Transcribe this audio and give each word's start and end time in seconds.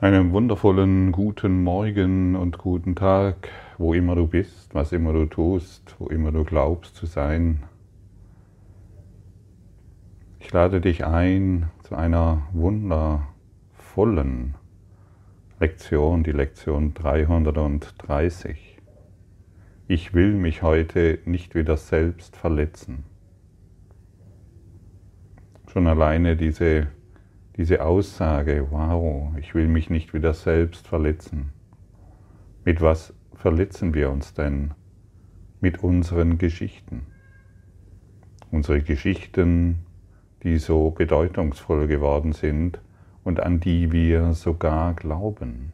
Einen 0.00 0.30
wundervollen 0.30 1.10
guten 1.10 1.64
Morgen 1.64 2.36
und 2.36 2.56
guten 2.56 2.94
Tag, 2.94 3.48
wo 3.78 3.94
immer 3.94 4.14
du 4.14 4.28
bist, 4.28 4.72
was 4.72 4.92
immer 4.92 5.12
du 5.12 5.26
tust, 5.26 5.96
wo 5.98 6.06
immer 6.06 6.30
du 6.30 6.44
glaubst 6.44 6.94
zu 6.94 7.06
sein. 7.06 7.64
Ich 10.38 10.52
lade 10.52 10.80
dich 10.80 11.04
ein 11.04 11.70
zu 11.82 11.96
einer 11.96 12.46
wundervollen 12.52 14.54
Lektion, 15.58 16.22
die 16.22 16.30
Lektion 16.30 16.94
330. 16.94 18.78
Ich 19.88 20.14
will 20.14 20.34
mich 20.34 20.62
heute 20.62 21.18
nicht 21.24 21.56
wieder 21.56 21.76
selbst 21.76 22.36
verletzen. 22.36 23.02
Schon 25.66 25.88
alleine 25.88 26.36
diese 26.36 26.86
diese 27.58 27.84
Aussage, 27.84 28.68
wow, 28.70 29.36
ich 29.36 29.52
will 29.52 29.66
mich 29.66 29.90
nicht 29.90 30.14
wieder 30.14 30.32
selbst 30.32 30.86
verletzen. 30.86 31.50
Mit 32.64 32.80
was 32.80 33.12
verletzen 33.34 33.94
wir 33.94 34.10
uns 34.10 34.32
denn? 34.32 34.74
Mit 35.60 35.82
unseren 35.82 36.38
Geschichten. 36.38 37.06
Unsere 38.52 38.80
Geschichten, 38.80 39.80
die 40.44 40.58
so 40.58 40.92
bedeutungsvoll 40.92 41.88
geworden 41.88 42.32
sind 42.32 42.80
und 43.24 43.40
an 43.40 43.58
die 43.58 43.90
wir 43.90 44.34
sogar 44.34 44.94
glauben. 44.94 45.72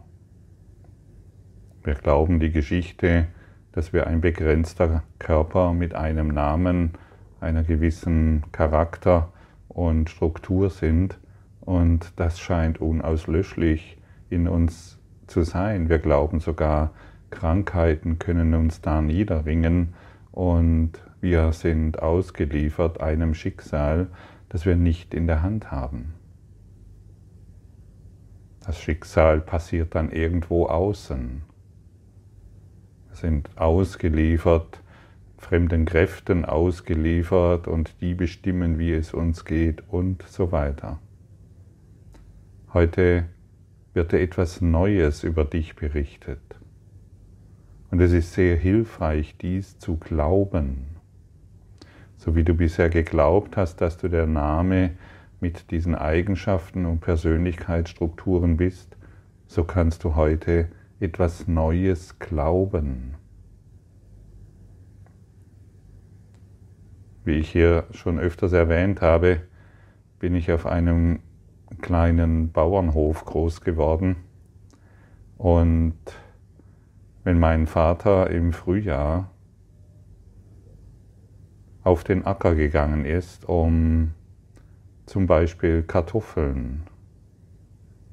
Wir 1.82 1.94
glauben 1.94 2.41
die 2.41 2.50
Geschichte, 2.50 3.27
dass 3.72 3.92
wir 3.92 4.06
ein 4.06 4.22
begrenzter 4.22 5.02
Körper 5.19 5.74
mit 5.74 5.94
einem 5.94 6.28
Namen, 6.28 6.92
einer 7.41 7.62
gewissen 7.62 8.42
Charakter 8.52 9.30
und 9.69 10.08
Struktur 10.08 10.70
sind 10.70 11.19
und 11.64 12.12
das 12.16 12.38
scheint 12.38 12.80
unauslöschlich 12.80 13.96
in 14.30 14.48
uns 14.48 14.98
zu 15.27 15.42
sein. 15.42 15.88
Wir 15.88 15.98
glauben 15.98 16.41
sogar, 16.41 16.91
Krankheiten 17.30 18.19
können 18.19 18.55
uns 18.55 18.80
da 18.80 19.00
niederringen 19.00 19.94
und 20.30 20.92
wir 21.20 21.53
sind 21.53 22.00
ausgeliefert 22.00 23.00
einem 23.00 23.34
Schicksal, 23.34 24.08
das 24.50 24.66
wir 24.66 24.77
nicht 24.77 25.14
in 25.14 25.27
der 25.27 25.42
Hand 25.42 25.70
haben. 25.70 26.14
Das 28.64 28.78
Schicksal 28.81 29.41
passiert 29.41 29.94
dann 29.94 30.10
irgendwo 30.10 30.66
außen. 30.66 31.42
Wir 33.08 33.16
sind 33.16 33.50
ausgeliefert, 33.56 34.81
fremden 35.38 35.84
Kräften 35.84 36.44
ausgeliefert 36.44 37.69
und 37.69 38.00
die 38.00 38.14
bestimmen, 38.14 38.78
wie 38.78 38.92
es 38.92 39.12
uns 39.12 39.44
geht 39.44 39.83
und 39.88 40.22
so 40.28 40.53
weiter. 40.53 40.98
Heute 42.75 43.27
wird 43.92 44.11
dir 44.11 44.20
etwas 44.20 44.61
Neues 44.61 45.22
über 45.22 45.44
dich 45.44 45.77
berichtet. 45.77 46.41
Und 47.92 48.00
es 48.00 48.11
ist 48.11 48.33
sehr 48.33 48.56
hilfreich, 48.56 49.36
dies 49.41 49.78
zu 49.78 49.97
glauben. 49.97 50.97
So 52.16 52.34
wie 52.34 52.42
du 52.42 52.53
bisher 52.53 52.91
geglaubt 52.91 53.56
hast, 53.56 53.77
dass 53.77 53.97
du 53.97 54.08
der 54.08 54.27
Name 54.27 54.91
mit 55.39 55.70
diesen 55.70 55.94
Eigenschaften 55.94 56.84
und 56.84 56.98
Persönlichkeitsstrukturen 56.98 58.56
bist, 58.56 58.97
so 59.47 59.62
kannst 59.62 60.03
du 60.03 60.16
heute 60.16 60.66
etwas 60.98 61.47
Neues 61.47 62.19
glauben. 62.19 63.14
Wie 67.25 67.34
ich 67.34 67.50
hier 67.50 67.84
schon 67.92 68.19
öfters 68.19 68.53
erwähnt 68.53 69.00
habe, 69.00 69.42
bin 70.19 70.34
ich 70.34 70.50
auf 70.50 70.66
einem 70.66 71.20
kleinen 71.80 72.53
Bauernhof 72.53 73.25
groß 73.25 73.61
geworden. 73.61 74.17
Und 75.36 75.94
wenn 77.25 77.39
mein 77.39 77.66
Vater 77.66 78.31
im 78.31 78.53
Frühjahr 78.53 79.31
auf 81.82 82.04
den 82.04 82.25
Acker 82.25 82.54
gegangen 82.54 83.04
ist, 83.04 83.48
um 83.48 84.12
zum 85.06 85.26
Beispiel 85.26 85.82
Kartoffeln 85.82 86.84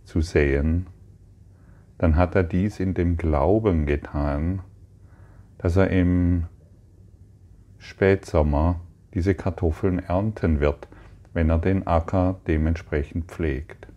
zu 0.03 0.21
säen, 0.21 0.87
dann 1.97 2.15
hat 2.15 2.35
er 2.35 2.43
dies 2.43 2.79
in 2.79 2.93
dem 2.93 3.15
Glauben 3.15 3.85
getan, 3.85 4.61
dass 5.57 5.77
er 5.77 5.89
im 5.89 6.47
Spätsommer 7.77 8.81
diese 9.13 9.35
Kartoffeln 9.35 9.99
ernten 9.99 10.59
wird 10.59 10.87
wenn 11.33 11.49
er 11.49 11.59
den 11.59 11.87
Acker 11.87 12.39
dementsprechend 12.47 13.25
pflegt. 13.25 13.87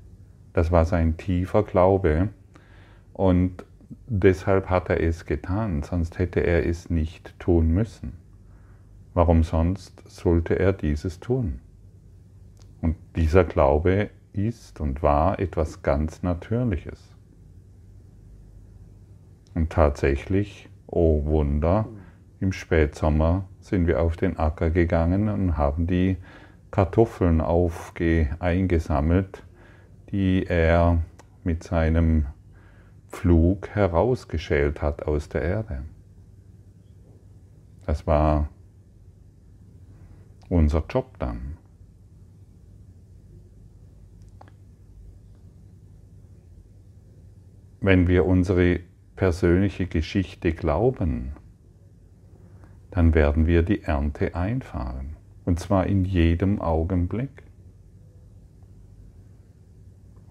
Das 0.52 0.70
war 0.70 0.84
sein 0.84 1.16
tiefer 1.16 1.62
Glaube 1.62 2.28
und 3.12 3.64
deshalb 4.06 4.70
hat 4.70 4.88
er 4.88 5.02
es 5.02 5.26
getan, 5.26 5.82
sonst 5.82 6.18
hätte 6.18 6.40
er 6.40 6.66
es 6.66 6.90
nicht 6.90 7.38
tun 7.38 7.68
müssen. 7.68 8.12
Warum 9.14 9.42
sonst 9.42 10.02
sollte 10.08 10.58
er 10.58 10.72
dieses 10.72 11.20
tun? 11.20 11.60
Und 12.80 12.96
dieser 13.16 13.44
Glaube 13.44 14.10
ist 14.32 14.80
und 14.80 15.02
war 15.02 15.38
etwas 15.38 15.82
ganz 15.82 16.22
Natürliches. 16.22 17.00
Und 19.54 19.70
tatsächlich, 19.70 20.68
oh 20.86 21.24
Wunder, 21.24 21.86
im 22.40 22.52
Spätsommer 22.52 23.44
sind 23.60 23.86
wir 23.86 24.02
auf 24.02 24.16
den 24.16 24.36
Acker 24.36 24.70
gegangen 24.70 25.28
und 25.28 25.56
haben 25.56 25.86
die 25.86 26.16
Kartoffeln 26.74 27.40
aufge, 27.40 28.30
eingesammelt, 28.40 29.44
die 30.10 30.44
er 30.44 31.04
mit 31.44 31.62
seinem 31.62 32.26
Pflug 33.12 33.68
herausgeschält 33.68 34.82
hat 34.82 35.04
aus 35.04 35.28
der 35.28 35.42
Erde. 35.42 35.84
Das 37.86 38.08
war 38.08 38.48
unser 40.48 40.82
Job 40.88 41.16
dann. 41.20 41.58
Wenn 47.80 48.08
wir 48.08 48.26
unsere 48.26 48.80
persönliche 49.14 49.86
Geschichte 49.86 50.52
glauben, 50.52 51.36
dann 52.90 53.14
werden 53.14 53.46
wir 53.46 53.62
die 53.62 53.82
Ernte 53.84 54.34
einfahren. 54.34 55.13
Und 55.44 55.60
zwar 55.60 55.86
in 55.86 56.04
jedem 56.04 56.60
Augenblick. 56.60 57.42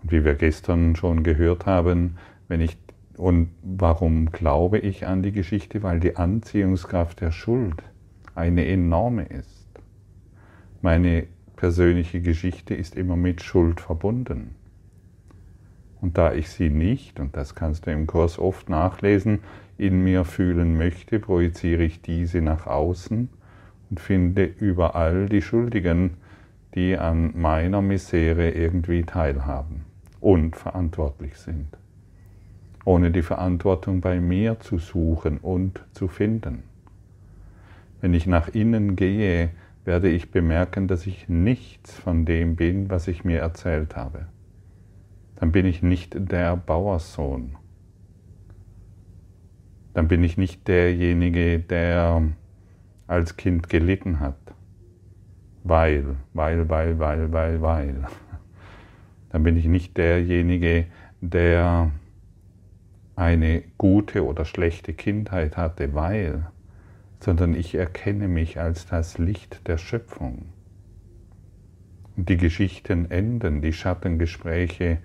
Und 0.01 0.11
wie 0.11 0.25
wir 0.25 0.35
gestern 0.35 0.95
schon 0.95 1.23
gehört 1.23 1.65
haben, 1.65 2.17
wenn 2.47 2.61
ich 2.61 2.77
und 3.17 3.49
warum 3.61 4.31
glaube 4.31 4.79
ich 4.79 5.05
an 5.05 5.21
die 5.21 5.31
Geschichte? 5.31 5.83
Weil 5.83 5.99
die 5.99 6.17
Anziehungskraft 6.17 7.21
der 7.21 7.31
Schuld 7.31 7.83
eine 8.35 8.65
enorme 8.65 9.25
ist. 9.25 9.67
Meine 10.81 11.27
persönliche 11.55 12.21
Geschichte 12.21 12.73
ist 12.73 12.95
immer 12.95 13.15
mit 13.15 13.43
Schuld 13.43 13.79
verbunden. 13.79 14.55
Und 16.01 16.17
da 16.17 16.33
ich 16.33 16.49
sie 16.49 16.69
nicht, 16.69 17.19
und 17.19 17.37
das 17.37 17.55
kannst 17.55 17.85
du 17.85 17.91
im 17.91 18.07
Kurs 18.07 18.37
oft 18.37 18.67
nachlesen, 18.67 19.39
in 19.77 20.03
mir 20.03 20.25
fühlen 20.25 20.77
möchte, 20.77 21.19
projiziere 21.19 21.83
ich 21.83 22.01
diese 22.01 22.41
nach 22.41 22.67
außen 22.67 23.29
finde 23.99 24.45
überall 24.45 25.27
die 25.27 25.41
Schuldigen, 25.41 26.17
die 26.75 26.97
an 26.97 27.31
meiner 27.39 27.81
Misere 27.81 28.49
irgendwie 28.49 29.03
teilhaben 29.03 29.85
und 30.19 30.55
verantwortlich 30.55 31.37
sind, 31.37 31.67
ohne 32.85 33.11
die 33.11 33.21
Verantwortung 33.21 34.01
bei 34.01 34.19
mir 34.19 34.59
zu 34.59 34.79
suchen 34.79 35.37
und 35.37 35.83
zu 35.91 36.07
finden. 36.07 36.63
Wenn 38.01 38.13
ich 38.13 38.27
nach 38.27 38.49
innen 38.49 38.95
gehe, 38.95 39.51
werde 39.85 40.09
ich 40.09 40.31
bemerken, 40.31 40.87
dass 40.87 41.05
ich 41.07 41.29
nichts 41.29 41.93
von 41.93 42.25
dem 42.25 42.55
bin, 42.55 42.89
was 42.89 43.07
ich 43.07 43.23
mir 43.23 43.39
erzählt 43.39 43.95
habe. 43.95 44.27
Dann 45.35 45.51
bin 45.51 45.65
ich 45.65 45.83
nicht 45.83 46.15
der 46.31 46.55
Bauerssohn. 46.55 47.55
Dann 49.93 50.07
bin 50.07 50.23
ich 50.23 50.37
nicht 50.37 50.67
derjenige, 50.67 51.59
der 51.59 52.23
als 53.13 53.37
Kind 53.37 53.69
gelitten 53.69 54.19
hat. 54.19 54.35
Weil, 55.63 56.17
weil, 56.33 56.67
weil, 56.67 56.99
weil, 56.99 57.31
weil, 57.31 57.61
weil. 57.61 58.07
Dann 59.29 59.43
bin 59.43 59.55
ich 59.55 59.65
nicht 59.65 59.97
derjenige, 59.97 60.87
der 61.21 61.91
eine 63.15 63.63
gute 63.77 64.25
oder 64.25 64.45
schlechte 64.45 64.93
Kindheit 64.93 65.55
hatte, 65.55 65.93
weil, 65.93 66.47
sondern 67.19 67.53
ich 67.53 67.75
erkenne 67.75 68.27
mich 68.27 68.59
als 68.59 68.85
das 68.87 69.17
Licht 69.17 69.67
der 69.67 69.77
Schöpfung. 69.77 70.45
Die 72.15 72.37
Geschichten 72.37 73.09
enden, 73.09 73.61
die 73.61 73.73
Schattengespräche 73.73 74.97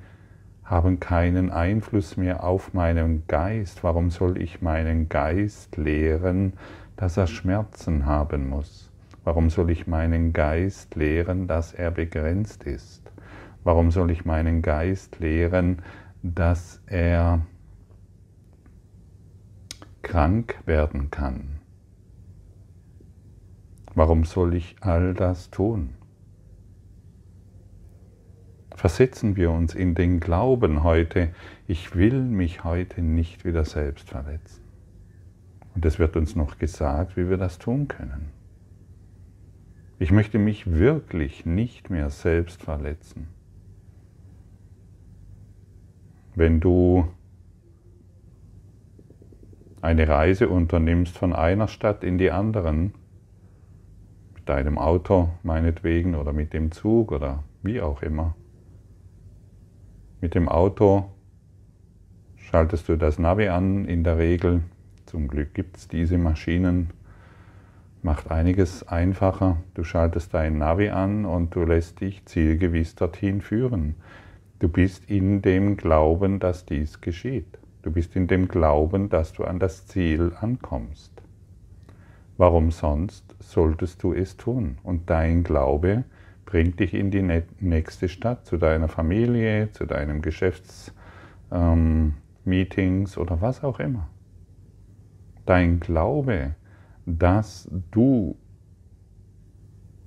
haben 0.65 1.01
keinen 1.01 1.51
Einfluss 1.51 2.17
mehr 2.17 2.45
auf 2.45 2.75
meinen 2.75 3.27
Geist. 3.29 3.83
Warum 3.83 4.11
soll 4.11 4.41
ich 4.41 4.61
meinen 4.61 5.09
Geist 5.09 5.77
lehren, 5.79 6.53
dass 6.99 7.17
er 7.17 7.27
Schmerzen 7.27 8.05
haben 8.05 8.47
muss? 8.51 8.91
Warum 9.25 9.49
soll 9.49 9.71
ich 9.71 9.87
meinen 9.87 10.35
Geist 10.35 10.95
lehren, 10.95 11.49
dass 11.49 11.73
er 11.73 11.91
begrenzt 11.91 12.65
ist? 12.65 13.11
Warum 13.65 13.91
soll 13.91 14.11
ich 14.11 14.27
meinen 14.27 14.61
Geist 14.61 15.19
lehren, 15.19 15.81
dass 16.23 16.83
er 16.85 17.41
krank 20.03 20.59
werden 20.65 21.11
kann. 21.11 21.59
Warum 23.95 24.25
soll 24.25 24.55
ich 24.55 24.77
all 24.81 25.13
das 25.13 25.51
tun? 25.51 25.91
Versetzen 28.75 29.37
wir 29.37 29.51
uns 29.51 29.75
in 29.75 29.95
den 29.95 30.19
Glauben 30.19 30.85
heute, 30.85 31.35
ich 31.67 31.97
will 31.97 32.23
mich 32.23 32.65
heute 32.65 33.03
nicht 33.03 33.45
wieder 33.45 33.65
selbst 33.65 34.09
verletzen. 34.09 34.68
Und 35.79 35.85
es 35.85 36.01
wird 36.01 36.17
uns 36.17 36.35
noch 36.35 36.59
gesagt, 36.59 37.17
wie 37.17 37.31
wir 37.31 37.37
das 37.37 37.61
tun 37.61 37.87
können. 37.87 38.31
Ich 40.01 40.11
möchte 40.11 40.37
mich 40.37 40.73
wirklich 40.73 41.47
nicht 41.47 41.89
mehr 41.89 42.11
selbst 42.11 42.65
verletzen. 42.65 43.29
Wenn 46.35 46.59
du 46.59 47.07
eine 49.81 50.09
Reise 50.09 50.49
unternimmst 50.49 51.17
von 51.17 51.33
einer 51.33 51.69
Stadt 51.69 52.03
in 52.03 52.19
die 52.19 52.33
anderen, 52.33 52.93
mit 54.35 54.49
deinem 54.49 54.79
Auto 54.79 55.29
meinetwegen 55.45 56.17
oder 56.17 56.33
mit 56.33 56.55
dem 56.55 56.73
Zug 56.73 57.13
oder 57.13 57.45
wie 57.63 57.81
auch 57.81 58.03
immer, 58.03 58.35
mit 60.21 60.35
dem 60.35 60.49
Auto 60.49 61.13
schaltest 62.35 62.89
du 62.89 62.97
das 62.97 63.21
Navi 63.21 63.47
an 63.47 63.85
in 63.85 64.03
der 64.03 64.19
Regel. 64.19 64.65
Zum 65.09 65.27
Glück 65.27 65.55
gibt 65.55 65.79
es 65.79 65.89
diese 65.89 66.19
Maschinen 66.19 66.91
macht 68.03 68.31
einiges 68.31 68.87
einfacher. 68.87 69.57
Du 69.75 69.83
schaltest 69.85 70.35
dein 70.35 70.59
Navi 70.59 70.91
an 70.91 71.25
und 71.25 71.55
du 71.55 71.65
lässt 71.65 72.01
dich 72.01 72.27
zielgewiss 72.27 72.95
dorthin 72.95 73.41
führen. 73.41 73.95
Du 74.59 74.69
bist 74.69 75.09
in 75.11 75.41
dem 75.43 75.79
Glauben, 75.79 76.41
dass 76.41 76.67
dies 76.67 77.01
geschieht. 77.01 77.59
Du 77.83 77.91
bist 77.91 78.17
in 78.17 78.27
dem 78.27 78.49
Glauben, 78.49 79.09
dass 79.09 79.33
du 79.33 79.45
an 79.45 79.59
das 79.59 79.87
Ziel 79.87 80.33
ankommst. 80.41 81.13
Warum 82.37 82.71
sonst 82.71 83.25
solltest 83.41 84.03
du 84.03 84.13
es 84.13 84.37
tun? 84.37 84.77
Und 84.83 85.09
dein 85.11 85.43
Glaube 85.43 86.05
bringt 86.45 86.81
dich 86.81 86.93
in 86.95 87.11
die 87.11 87.23
nächste 87.61 88.11
Stadt, 88.11 88.45
zu 88.47 88.59
deiner 88.59 88.89
Familie, 88.89 89.73
zu 89.73 89.87
deinem 89.87 90.21
Geschäftsmeetings 90.23 93.17
ähm, 93.17 93.23
oder 93.23 93.41
was 93.41 93.65
auch 93.65 93.81
immer. 93.81 94.09
Dein 95.49 95.81
Glaube 95.81 96.57
dass 97.07 97.71
du 97.91 98.37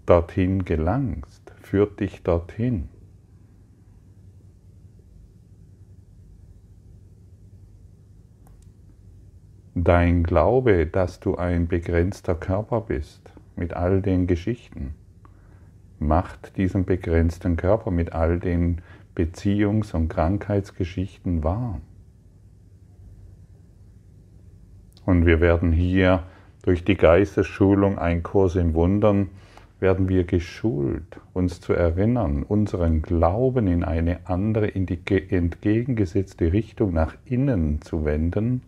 dorthin 0.05 0.65
gelangst, 0.65 1.51
führt 1.63 1.99
dich 1.99 2.21
dorthin. 2.21 2.89
Dein 9.73 10.21
Glaube, 10.21 10.85
dass 10.85 11.19
du 11.19 11.37
ein 11.37 11.67
begrenzter 11.67 12.35
Körper 12.35 12.81
bist, 12.81 13.33
mit 13.55 13.73
all 13.73 14.03
den 14.03 14.27
Geschichten, 14.27 14.93
macht 15.97 16.55
diesen 16.57 16.85
begrenzten 16.85 17.57
Körper 17.57 17.89
mit 17.89 18.13
all 18.13 18.39
den 18.39 18.83
Beziehungs- 19.15 19.95
und 19.95 20.07
Krankheitsgeschichten 20.07 21.43
wahr. 21.43 21.81
Und 25.05 25.25
wir 25.25 25.41
werden 25.41 25.71
hier 25.71 26.23
durch 26.63 26.83
die 26.83 26.95
Geistesschulung 26.95 27.97
Ein 27.97 28.23
Kurs 28.23 28.55
in 28.55 28.73
Wundern 28.73 29.29
werden 29.79 30.07
wir 30.07 30.25
geschult, 30.25 31.19
uns 31.33 31.59
zu 31.59 31.73
erinnern, 31.73 32.43
unseren 32.43 33.01
Glauben 33.01 33.65
in 33.65 33.83
eine 33.83 34.19
andere, 34.25 34.67
in 34.67 34.85
die 34.85 34.99
entgegengesetzte 35.29 36.53
Richtung 36.53 36.93
nach 36.93 37.15
innen 37.25 37.81
zu 37.81 38.05
wenden 38.05 38.61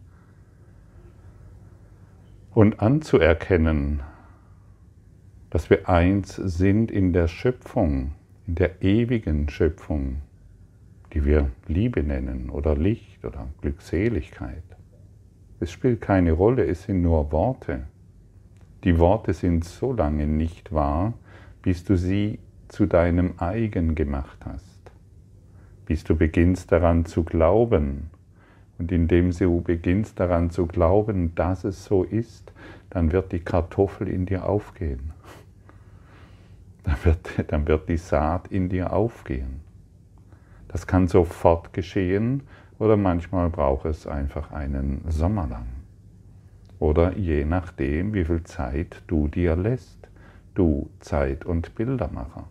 und 2.52 2.80
anzuerkennen, 2.80 4.02
dass 5.52 5.70
wir 5.70 5.88
eins 5.88 6.36
sind 6.36 6.90
in 6.90 7.14
der 7.14 7.28
Schöpfung, 7.28 8.14
in 8.48 8.56
der 8.56 8.82
ewigen 8.82 9.50
Schöpfung, 9.50 10.22
die 11.14 11.26
wir 11.26 11.52
Liebe 11.68 12.02
nennen 12.02 12.50
oder 12.50 12.76
Licht 12.76 13.24
oder 13.24 13.48
Glückseligkeit. 13.62 14.64
Es 15.64 15.72
spielt 15.72 16.02
keine 16.02 16.34
Rolle, 16.34 16.66
es 16.66 16.84
sind 16.84 17.04
nur 17.04 17.32
Worte. 17.32 17.84
Die 18.84 19.00
Worte 19.00 19.32
sind 19.32 19.64
so 19.64 19.94
lange 19.94 20.28
nicht 20.28 20.74
wahr, 20.74 21.14
bis 21.62 21.86
du 21.86 21.96
sie 21.96 22.40
zu 22.68 22.86
deinem 22.86 23.36
eigen 23.38 23.96
gemacht 23.96 24.40
hast, 24.44 24.92
bis 25.86 26.04
du 26.04 26.18
beginnst 26.18 26.74
daran 26.74 27.06
zu 27.06 27.24
glauben. 27.24 28.10
Und 28.78 28.92
indem 28.92 29.32
du 29.32 29.62
beginnst 29.62 30.20
daran 30.20 30.50
zu 30.50 30.68
glauben, 30.68 31.34
dass 31.34 31.64
es 31.64 31.86
so 31.86 32.04
ist, 32.04 32.52
dann 32.90 33.14
wird 33.14 33.32
die 33.32 33.40
Kartoffel 33.40 34.10
in 34.10 34.26
dir 34.26 34.46
aufgehen. 34.46 35.14
Dann 36.84 36.98
wird, 37.06 37.46
dann 37.48 37.66
wird 37.66 37.88
die 37.88 37.96
Saat 37.96 38.50
in 38.50 38.68
dir 38.68 38.92
aufgehen. 38.92 39.62
Das 40.68 40.86
kann 40.86 41.08
sofort 41.08 41.72
geschehen 41.72 42.44
oder 42.80 42.98
manchmal 42.98 43.50
braucht 43.50 43.86
es 43.86 44.08
einfach 44.08 44.52
einen 44.52 45.04
Sommer 45.10 45.48
lang. 45.48 45.68
Oder 46.80 47.18
je 47.18 47.46
nachdem, 47.46 48.14
wie 48.14 48.26
viel 48.26 48.44
Zeit 48.44 49.04
du 49.08 49.28
dir 49.28 49.56
lässt, 49.56 50.10
du 50.54 50.90
Zeit- 51.00 51.46
und 51.46 51.76
Bildermacher. 51.76 52.48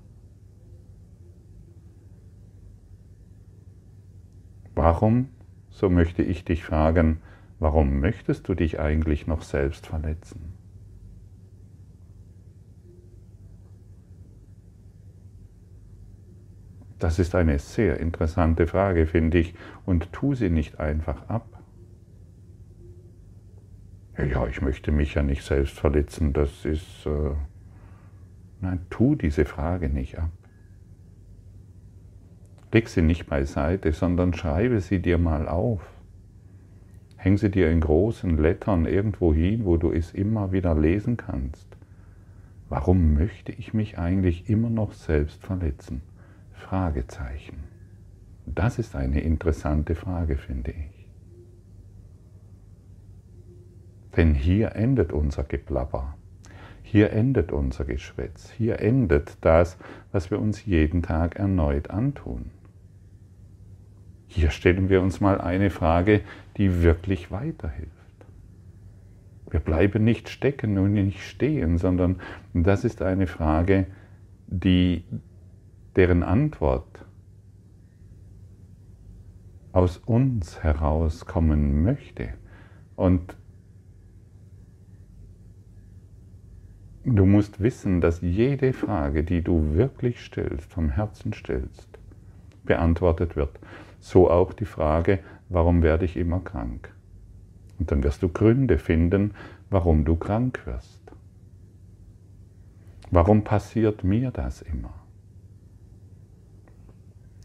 Warum, 4.75 5.29
so 5.71 5.91
möchte 5.91 6.23
ich 6.23 6.45
dich 6.45 6.65
fragen, 6.65 7.21
warum 7.59 8.01
möchtest 8.01 8.49
du 8.49 8.55
dich 8.55 8.81
eigentlich 8.81 9.27
noch 9.27 9.43
selbst 9.43 9.87
verletzen? 9.87 10.52
Das 17.03 17.19
ist 17.19 17.35
eine 17.35 17.59
sehr 17.59 17.99
interessante 17.99 18.69
Frage, 18.69 19.09
finde 19.09 19.39
ich, 19.39 19.55
und 19.85 20.13
tu 20.13 20.35
sie 20.35 20.51
nicht 20.51 20.79
einfach 20.79 21.29
ab. 21.29 21.61
Ja, 24.17 24.47
ich 24.47 24.63
möchte 24.63 24.93
mich 24.93 25.15
ja 25.15 25.25
nicht 25.25 25.43
selbst 25.43 25.79
verletzen, 25.81 26.33
das 26.33 26.65
ist... 26.65 27.07
Äh 27.07 27.35
Nein, 28.61 28.87
tu 28.91 29.17
diese 29.17 29.45
Frage 29.45 29.89
nicht 29.89 30.17
ab. 30.17 30.31
Leg 32.71 32.89
sie 32.89 33.03
nicht 33.03 33.27
beiseite, 33.27 33.93
sondern 33.93 34.33
schreibe 34.33 34.81
sie 34.81 35.03
dir 35.03 35.19
mal 35.19 35.49
auf. 35.49 35.81
Häng 37.17 37.37
sie 37.37 37.51
dir 37.51 37.69
in 37.73 37.81
großen 37.81 38.39
Lettern 38.39 38.87
irgendwo 38.87 39.35
hin, 39.35 39.65
wo 39.65 39.77
du 39.77 39.91
es 39.91 40.15
immer 40.15 40.53
wieder 40.53 40.77
lesen 40.77 41.17
kannst. 41.17 41.67
Warum 42.69 43.15
möchte 43.15 43.51
ich 43.51 43.75
mich 43.75 43.99
eigentlich 43.99 44.49
immer 44.49 44.71
noch 44.71 44.93
selbst 44.93 45.43
verletzen? 45.43 46.03
Fragezeichen. 46.63 47.65
Das 48.47 48.79
ist 48.79 48.97
eine 48.97 49.21
interessante 49.21 49.95
Frage, 49.95 50.37
finde 50.37 50.71
ich. 50.73 51.09
Denn 54.17 54.35
hier 54.35 54.75
endet 54.75 55.13
unser 55.13 55.45
Geplapper. 55.45 56.17
Hier 56.83 57.13
endet 57.13 57.53
unser 57.53 57.85
Geschwätz. 57.85 58.51
Hier 58.51 58.81
endet 58.81 59.39
das, 59.41 59.77
was 60.13 60.31
wir 60.31 60.39
uns 60.39 60.65
jeden 60.65 61.03
Tag 61.03 61.37
erneut 61.37 61.91
antun. 61.91 62.51
Hier 64.27 64.51
stellen 64.51 64.89
wir 64.89 65.03
uns 65.03 65.21
mal 65.21 65.41
eine 65.41 65.71
Frage, 65.71 66.21
die 66.57 66.83
wirklich 66.83 67.31
weiterhilft. 67.31 67.91
Wir 69.51 69.61
bleiben 69.61 70.05
nicht 70.05 70.29
stecken 70.31 70.79
und 70.79 70.95
nicht 70.95 71.23
stehen, 71.23 71.77
sondern 71.77 72.17
das 72.55 72.85
ist 72.85 73.03
eine 73.03 73.27
Frage, 73.27 73.87
die 74.47 75.05
deren 75.97 76.23
Antwort 76.23 77.05
aus 79.73 79.99
uns 79.99 80.63
herauskommen 80.63 81.83
möchte. 81.83 82.35
Und 82.95 83.37
du 87.05 87.25
musst 87.25 87.61
wissen, 87.61 88.01
dass 88.01 88.21
jede 88.21 88.73
Frage, 88.73 89.25
die 89.25 89.43
du 89.43 89.75
wirklich 89.75 90.21
stellst, 90.21 90.73
vom 90.73 90.91
Herzen 90.91 91.33
stellst, 91.33 91.89
beantwortet 92.65 93.35
wird. 93.35 93.59
So 93.99 94.31
auch 94.31 94.53
die 94.53 94.67
Frage, 94.67 95.21
warum 95.49 95.83
werde 95.83 96.05
ich 96.05 96.17
immer 96.17 96.41
krank? 96.41 96.93
Und 97.79 97.91
dann 97.91 98.03
wirst 98.03 98.23
du 98.23 98.29
Gründe 98.29 98.79
finden, 98.79 99.33
warum 99.71 100.05
du 100.05 100.17
krank 100.17 100.61
wirst. 100.67 101.01
Warum 103.11 103.45
passiert 103.45 104.05
mir 104.05 104.31
das 104.31 104.63
immer? 104.63 105.02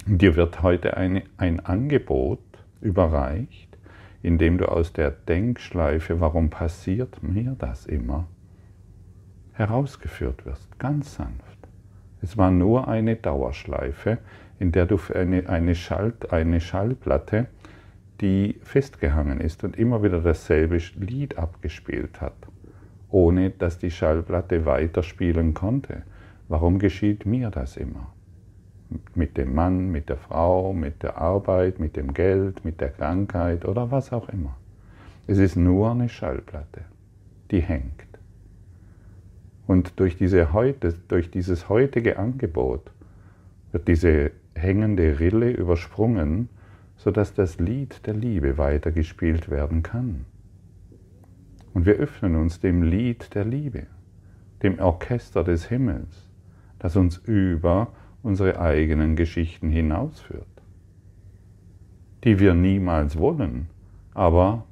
Dir 0.10 0.38
wird 0.38 0.64
heute 0.64 0.96
eine, 0.96 1.24
ein 1.36 1.60
Angebot 1.60 2.40
überreicht, 2.80 3.78
in 4.24 4.38
dem 4.38 4.58
du 4.58 4.66
aus 4.72 4.94
der 4.94 5.12
Denkschleife, 5.12 6.22
warum 6.22 6.50
passiert 6.50 7.22
mir 7.22 7.58
das 7.60 7.86
immer, 7.86 8.26
herausgeführt 9.52 10.46
wirst, 10.46 10.80
ganz 10.80 11.16
sanft. 11.16 11.58
Es 12.22 12.38
war 12.38 12.52
nur 12.52 12.88
eine 12.88 13.18
Dauerschleife, 13.18 14.20
in 14.60 14.72
der 14.72 14.86
du 14.86 14.98
eine, 15.14 15.50
eine, 15.50 15.76
Schall, 15.76 16.14
eine 16.30 16.62
Schallplatte, 16.62 17.48
die 18.22 18.62
festgehangen 18.62 19.42
ist 19.42 19.66
und 19.66 19.78
immer 19.78 20.04
wieder 20.04 20.22
dasselbe 20.22 20.80
Lied 20.96 21.38
abgespielt 21.38 22.22
hat, 22.22 22.48
ohne 23.10 23.50
dass 23.50 23.78
die 23.78 23.92
Schallplatte 23.92 24.66
weiterspielen 24.66 25.54
konnte. 25.54 26.04
Warum 26.48 26.80
geschieht 26.80 27.26
mir 27.26 27.50
das 27.50 27.76
immer? 27.76 28.14
Mit 29.16 29.38
dem 29.38 29.54
Mann, 29.54 29.92
mit 29.92 30.10
der 30.10 30.18
Frau, 30.18 30.74
mit 30.74 31.04
der 31.04 31.18
Arbeit, 31.18 31.80
mit 31.80 31.96
dem 31.96 32.14
Geld, 32.14 32.64
mit 32.64 32.80
der 32.80 32.90
Krankheit 32.90 33.66
oder 33.66 33.92
was 33.92 34.14
auch 34.14 34.30
immer. 34.30 34.56
Es 35.28 35.38
ist 35.38 35.58
nur 35.58 35.92
eine 35.92 36.08
Schallplatte, 36.08 36.82
die 37.52 37.60
hängt. 37.60 38.08
Und 39.68 40.00
durch, 40.00 40.16
diese 40.16 40.54
heute, 40.54 40.94
durch 41.10 41.30
dieses 41.30 41.68
heutige 41.68 42.18
Angebot 42.18 42.92
wird 43.74 43.88
diese 43.90 44.32
hängende 44.56 45.20
Rille 45.20 45.52
übersprungen, 45.52 46.48
sodass 46.96 47.34
das 47.34 47.60
Lied 47.60 48.08
der 48.08 48.14
Liebe 48.14 48.58
weitergespielt 48.58 49.50
werden 49.50 49.84
kann. 49.84 50.26
Und 51.74 51.86
wir 51.86 51.96
öffnen 51.96 52.36
uns 52.36 52.60
dem 52.60 52.82
Lied 52.82 53.36
der 53.36 53.46
Liebe, 53.46 53.84
dem 54.64 54.80
Orchester 54.80 55.44
des 55.44 55.68
Himmels, 55.68 56.30
das 56.80 56.96
uns 56.96 57.18
über 57.18 57.90
unsere 58.24 58.60
eigenen 58.60 59.16
Geschichten 59.16 59.70
hinausführt, 59.70 60.48
die 62.24 62.40
wir 62.40 62.54
niemals 62.54 63.18
wollen, 63.18 63.70
aber 64.14 64.66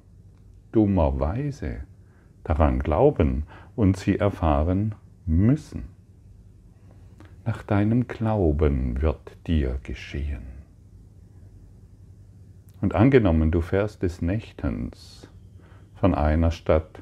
dummerweise 0.71 1.81
daran 2.43 2.79
glauben 2.79 3.43
und 3.75 3.97
sie 3.97 4.19
erfahren 4.19 4.95
müssen. 5.25 5.83
Nach 7.45 7.61
deinem 7.63 8.07
Glauben 8.07 9.01
wird 9.01 9.37
dir 9.45 9.79
geschehen. 9.83 10.55
Und 12.81 12.95
angenommen, 12.95 13.51
du 13.51 13.61
fährst 13.61 14.03
des 14.03 14.21
Nächtens 14.21 15.29
von 15.95 16.13
einer 16.13 16.51
Stadt 16.51 17.01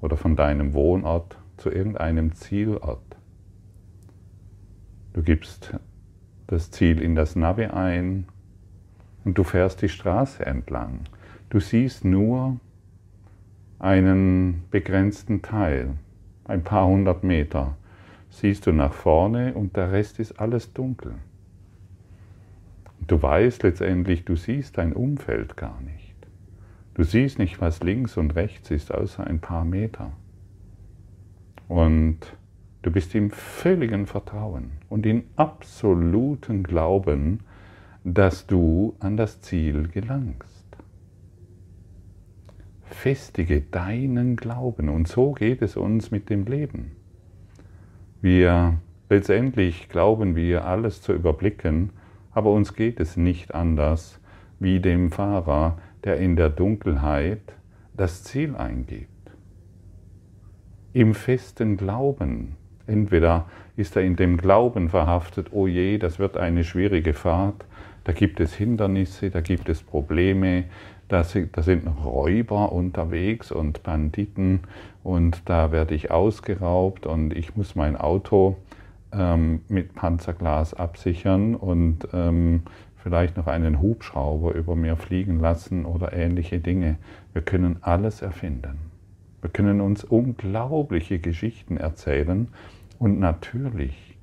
oder 0.00 0.16
von 0.16 0.36
deinem 0.36 0.74
Wohnort 0.74 1.38
zu 1.56 1.70
irgendeinem 1.70 2.32
Zielort. 2.34 3.17
Du 5.18 5.24
gibst 5.24 5.74
das 6.46 6.70
Ziel 6.70 7.02
in 7.02 7.16
das 7.16 7.34
Navi 7.34 7.64
ein 7.64 8.26
und 9.24 9.36
du 9.36 9.42
fährst 9.42 9.82
die 9.82 9.88
Straße 9.88 10.46
entlang. 10.46 11.00
Du 11.50 11.58
siehst 11.58 12.04
nur 12.04 12.60
einen 13.80 14.62
begrenzten 14.70 15.42
Teil, 15.42 15.94
ein 16.44 16.62
paar 16.62 16.86
hundert 16.86 17.24
Meter, 17.24 17.76
siehst 18.30 18.68
du 18.68 18.72
nach 18.72 18.92
vorne 18.92 19.54
und 19.54 19.74
der 19.74 19.90
Rest 19.90 20.20
ist 20.20 20.38
alles 20.38 20.72
dunkel. 20.72 21.14
Du 23.08 23.20
weißt 23.20 23.64
letztendlich, 23.64 24.24
du 24.24 24.36
siehst 24.36 24.78
dein 24.78 24.92
Umfeld 24.92 25.56
gar 25.56 25.80
nicht. 25.80 26.14
Du 26.94 27.02
siehst 27.02 27.40
nicht, 27.40 27.60
was 27.60 27.82
links 27.82 28.16
und 28.16 28.36
rechts 28.36 28.70
ist, 28.70 28.94
außer 28.94 29.26
ein 29.26 29.40
paar 29.40 29.64
Meter. 29.64 30.12
Und 31.66 32.20
du 32.82 32.90
bist 32.90 33.14
im 33.14 33.30
völligen 33.30 34.06
Vertrauen 34.06 34.72
und 34.88 35.06
in 35.06 35.24
absoluten 35.36 36.62
Glauben, 36.62 37.40
dass 38.04 38.46
du 38.46 38.94
an 39.00 39.16
das 39.16 39.40
Ziel 39.40 39.88
gelangst 39.88 40.58
festige 42.98 43.60
deinen 43.60 44.36
Glauben. 44.36 44.88
Und 44.88 45.08
so 45.08 45.32
geht 45.32 45.62
es 45.62 45.76
uns 45.76 46.10
mit 46.10 46.30
dem 46.30 46.44
Leben. 46.46 46.92
Wir 48.20 48.78
letztendlich 49.08 49.88
glauben 49.88 50.34
wir 50.34 50.64
alles 50.64 51.00
zu 51.00 51.12
überblicken, 51.12 51.90
aber 52.32 52.52
uns 52.52 52.74
geht 52.74 53.00
es 53.00 53.16
nicht 53.16 53.54
anders 53.54 54.20
wie 54.58 54.80
dem 54.80 55.12
Fahrer, 55.12 55.78
der 56.04 56.18
in 56.18 56.36
der 56.36 56.50
Dunkelheit 56.50 57.54
das 57.96 58.24
Ziel 58.24 58.56
eingibt. 58.56 59.08
Im 60.92 61.14
festen 61.14 61.76
Glauben. 61.76 62.56
Entweder 62.88 63.44
ist 63.76 63.94
er 63.96 64.02
in 64.02 64.16
dem 64.16 64.38
Glauben 64.38 64.88
verhaftet, 64.88 65.48
oh 65.52 65.66
je, 65.66 65.98
das 65.98 66.18
wird 66.18 66.36
eine 66.36 66.64
schwierige 66.64 67.14
Fahrt, 67.14 67.64
da 68.04 68.12
gibt 68.12 68.40
es 68.40 68.54
Hindernisse, 68.54 69.30
da 69.30 69.42
gibt 69.42 69.68
es 69.68 69.82
Probleme, 69.82 70.64
da 71.08 71.24
sind, 71.24 71.56
Räuber 72.04 72.72
unterwegs 72.72 73.52
und 73.52 73.82
Banditen 73.82 74.60
und 75.02 75.42
da 75.46 75.72
werde 75.72 75.94
ich 75.94 76.10
ausgeraubt 76.10 77.06
und 77.06 77.34
ich 77.34 77.56
muss 77.56 77.74
mein 77.74 77.96
Auto 77.96 78.56
ähm, 79.12 79.60
mit 79.68 79.94
Panzerglas 79.94 80.74
absichern 80.74 81.54
und 81.54 82.08
ähm, 82.12 82.62
vielleicht 82.96 83.36
noch 83.36 83.46
einen 83.46 83.80
Hubschrauber 83.80 84.54
über 84.54 84.74
mir 84.76 84.96
fliegen 84.96 85.40
lassen 85.40 85.84
oder 85.84 86.12
ähnliche 86.12 86.58
Dinge. 86.58 86.96
Wir 87.32 87.42
können 87.42 87.76
alles 87.80 88.22
erfinden. 88.22 88.78
Wir 89.40 89.50
können 89.50 89.80
uns 89.80 90.02
unglaubliche 90.02 91.18
Geschichten 91.18 91.76
erzählen 91.76 92.48
und 92.98 93.18
natürlich, 93.18 94.16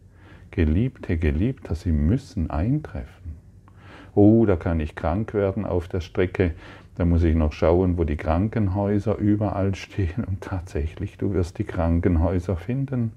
Geliebte, 0.52 1.18
Geliebter, 1.18 1.76
sie 1.76 1.92
müssen 1.92 2.50
eintreffen. 2.50 3.36
Oh, 4.14 4.46
da 4.46 4.56
kann 4.56 4.80
ich 4.80 4.96
krank 4.96 5.34
werden 5.34 5.66
auf 5.66 5.88
der 5.88 6.02
Strecke, 6.02 6.52
da 6.96 7.04
muss 7.04 7.24
ich 7.24 7.36
noch 7.36 7.52
schauen, 7.52 7.98
wo 7.98 8.06
die 8.06 8.16
Krankenhäuser 8.16 9.18
überall 9.18 9.76
stehen. 9.76 10.24
Und 10.26 10.42
tatsächlich, 10.42 11.18
du 11.18 11.34
wirst 11.34 11.60
die 11.60 11.66
Krankenhäuser 11.66 12.56
finden. 12.56 13.12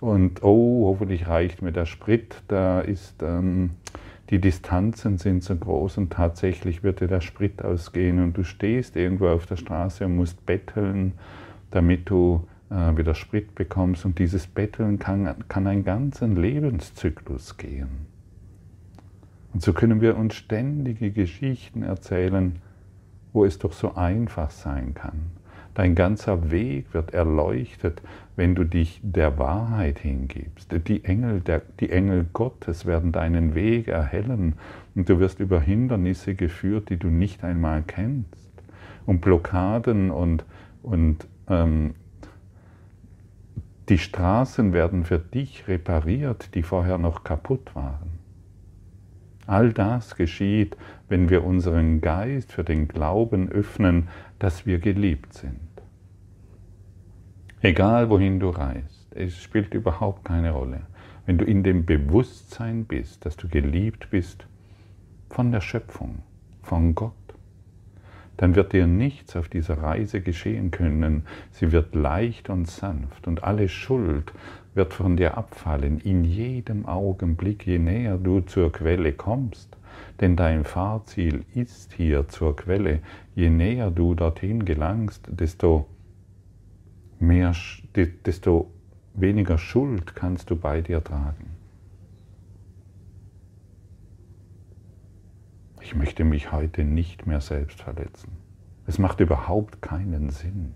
Und 0.00 0.42
oh, 0.42 0.86
hoffentlich 0.86 1.26
reicht 1.26 1.62
mir 1.62 1.72
der 1.72 1.86
Sprit, 1.86 2.42
da 2.48 2.80
ist... 2.80 3.22
Ähm, 3.22 3.70
die 4.30 4.40
Distanzen 4.40 5.16
sind 5.16 5.42
so 5.42 5.56
groß 5.56 5.96
und 5.96 6.12
tatsächlich 6.12 6.82
wird 6.82 7.00
dir 7.00 7.08
der 7.08 7.22
Sprit 7.22 7.64
ausgehen. 7.64 8.22
Und 8.22 8.36
du 8.36 8.44
stehst 8.44 8.94
irgendwo 8.96 9.28
auf 9.28 9.46
der 9.46 9.56
Straße 9.56 10.04
und 10.04 10.16
musst 10.16 10.44
betteln, 10.44 11.14
damit 11.70 12.10
du 12.10 12.46
wieder 12.70 13.14
Sprit 13.14 13.54
bekommst. 13.54 14.04
Und 14.04 14.18
dieses 14.18 14.46
Betteln 14.46 14.98
kann, 14.98 15.34
kann 15.48 15.66
einen 15.66 15.84
ganzen 15.84 16.36
Lebenszyklus 16.36 17.56
gehen. 17.56 18.06
Und 19.52 19.62
so 19.62 19.72
können 19.72 20.00
wir 20.00 20.16
uns 20.16 20.34
ständige 20.34 21.10
Geschichten 21.10 21.82
erzählen, 21.82 22.56
wo 23.32 23.44
es 23.44 23.58
doch 23.58 23.72
so 23.72 23.94
einfach 23.94 24.50
sein 24.50 24.94
kann. 24.94 25.30
Dein 25.74 25.94
ganzer 25.94 26.50
Weg 26.50 26.92
wird 26.92 27.14
erleuchtet, 27.14 28.02
wenn 28.34 28.56
du 28.56 28.64
dich 28.64 29.00
der 29.02 29.38
Wahrheit 29.38 30.00
hingibst. 30.00 30.72
Die 30.88 31.04
Engel, 31.04 31.40
der, 31.40 31.62
die 31.78 31.90
Engel 31.90 32.26
Gottes 32.32 32.84
werden 32.84 33.12
deinen 33.12 33.54
Weg 33.54 33.86
erhellen 33.86 34.54
und 34.96 35.08
du 35.08 35.20
wirst 35.20 35.38
über 35.38 35.60
Hindernisse 35.60 36.34
geführt, 36.34 36.90
die 36.90 36.96
du 36.96 37.08
nicht 37.08 37.44
einmal 37.44 37.84
kennst. 37.86 38.50
Und 39.06 39.20
Blockaden 39.20 40.10
und, 40.10 40.44
und 40.82 41.28
ähm, 41.48 41.94
die 43.88 43.98
Straßen 43.98 44.72
werden 44.72 45.04
für 45.04 45.18
dich 45.18 45.66
repariert, 45.66 46.54
die 46.54 46.62
vorher 46.62 46.98
noch 46.98 47.24
kaputt 47.24 47.74
waren. 47.74 48.18
All 49.46 49.72
das 49.72 50.14
geschieht, 50.14 50.76
wenn 51.08 51.30
wir 51.30 51.42
unseren 51.42 52.02
Geist 52.02 52.52
für 52.52 52.64
den 52.64 52.86
Glauben 52.86 53.48
öffnen, 53.48 54.08
dass 54.38 54.66
wir 54.66 54.78
geliebt 54.78 55.32
sind. 55.32 55.58
Egal 57.62 58.10
wohin 58.10 58.40
du 58.40 58.50
reist, 58.50 59.08
es 59.14 59.36
spielt 59.38 59.72
überhaupt 59.72 60.24
keine 60.26 60.50
Rolle. 60.50 60.82
Wenn 61.24 61.38
du 61.38 61.44
in 61.44 61.62
dem 61.62 61.86
Bewusstsein 61.86 62.84
bist, 62.84 63.24
dass 63.24 63.36
du 63.36 63.48
geliebt 63.48 64.10
bist 64.10 64.46
von 65.30 65.50
der 65.50 65.60
Schöpfung, 65.60 66.20
von 66.62 66.94
Gott, 66.94 67.12
dann 68.38 68.54
wird 68.54 68.72
dir 68.72 68.86
nichts 68.86 69.36
auf 69.36 69.48
dieser 69.48 69.82
Reise 69.82 70.20
geschehen 70.20 70.70
können. 70.70 71.24
Sie 71.50 71.72
wird 71.72 71.94
leicht 71.94 72.48
und 72.48 72.66
sanft 72.66 73.26
und 73.26 73.44
alle 73.44 73.68
Schuld 73.68 74.32
wird 74.74 74.94
von 74.94 75.16
dir 75.16 75.36
abfallen 75.36 75.98
in 75.98 76.24
jedem 76.24 76.86
Augenblick, 76.86 77.66
je 77.66 77.78
näher 77.78 78.16
du 78.16 78.40
zur 78.40 78.72
Quelle 78.72 79.12
kommst. 79.12 79.76
Denn 80.20 80.36
dein 80.36 80.64
Fahrziel 80.64 81.44
ist 81.54 81.92
hier 81.92 82.28
zur 82.28 82.54
Quelle. 82.54 83.00
Je 83.34 83.50
näher 83.50 83.90
du 83.90 84.14
dorthin 84.14 84.64
gelangst, 84.64 85.26
desto, 85.28 85.86
mehr, 87.18 87.54
desto 88.24 88.70
weniger 89.14 89.58
Schuld 89.58 90.14
kannst 90.14 90.50
du 90.50 90.56
bei 90.56 90.80
dir 90.80 91.02
tragen. 91.02 91.57
Ich 95.88 95.94
möchte 95.94 96.22
mich 96.22 96.52
heute 96.52 96.84
nicht 96.84 97.26
mehr 97.26 97.40
selbst 97.40 97.80
verletzen. 97.80 98.36
Es 98.86 98.98
macht 98.98 99.20
überhaupt 99.20 99.80
keinen 99.80 100.28
Sinn. 100.28 100.74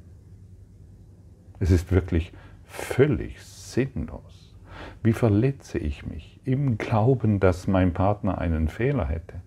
Es 1.61 1.71
ist 1.71 1.93
wirklich 1.93 2.33
völlig 2.65 3.43
sinnlos. 3.43 4.57
Wie 5.03 5.13
verletze 5.13 5.77
ich 5.77 6.07
mich 6.07 6.41
im 6.45 6.79
Glauben, 6.79 7.41
dass 7.41 7.67
mein 7.67 7.93
Partner 7.93 8.39
einen 8.39 8.69
Fehler 8.69 9.05
hätte, 9.05 9.43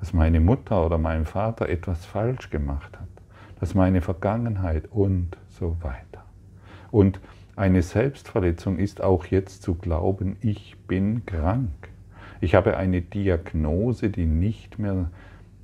dass 0.00 0.12
meine 0.12 0.40
Mutter 0.40 0.84
oder 0.84 0.98
mein 0.98 1.26
Vater 1.26 1.68
etwas 1.68 2.04
falsch 2.04 2.50
gemacht 2.50 2.98
hat, 2.98 3.22
dass 3.60 3.76
meine 3.76 4.00
Vergangenheit 4.00 4.90
und 4.90 5.38
so 5.46 5.76
weiter. 5.80 6.24
Und 6.90 7.20
eine 7.54 7.82
Selbstverletzung 7.82 8.78
ist 8.78 9.00
auch 9.00 9.26
jetzt 9.26 9.62
zu 9.62 9.76
glauben, 9.76 10.38
ich 10.40 10.76
bin 10.88 11.24
krank. 11.24 11.91
Ich 12.42 12.56
habe 12.56 12.76
eine 12.76 13.02
Diagnose, 13.02 14.10
die 14.10 14.26
nicht 14.26 14.80
mehr, 14.80 15.12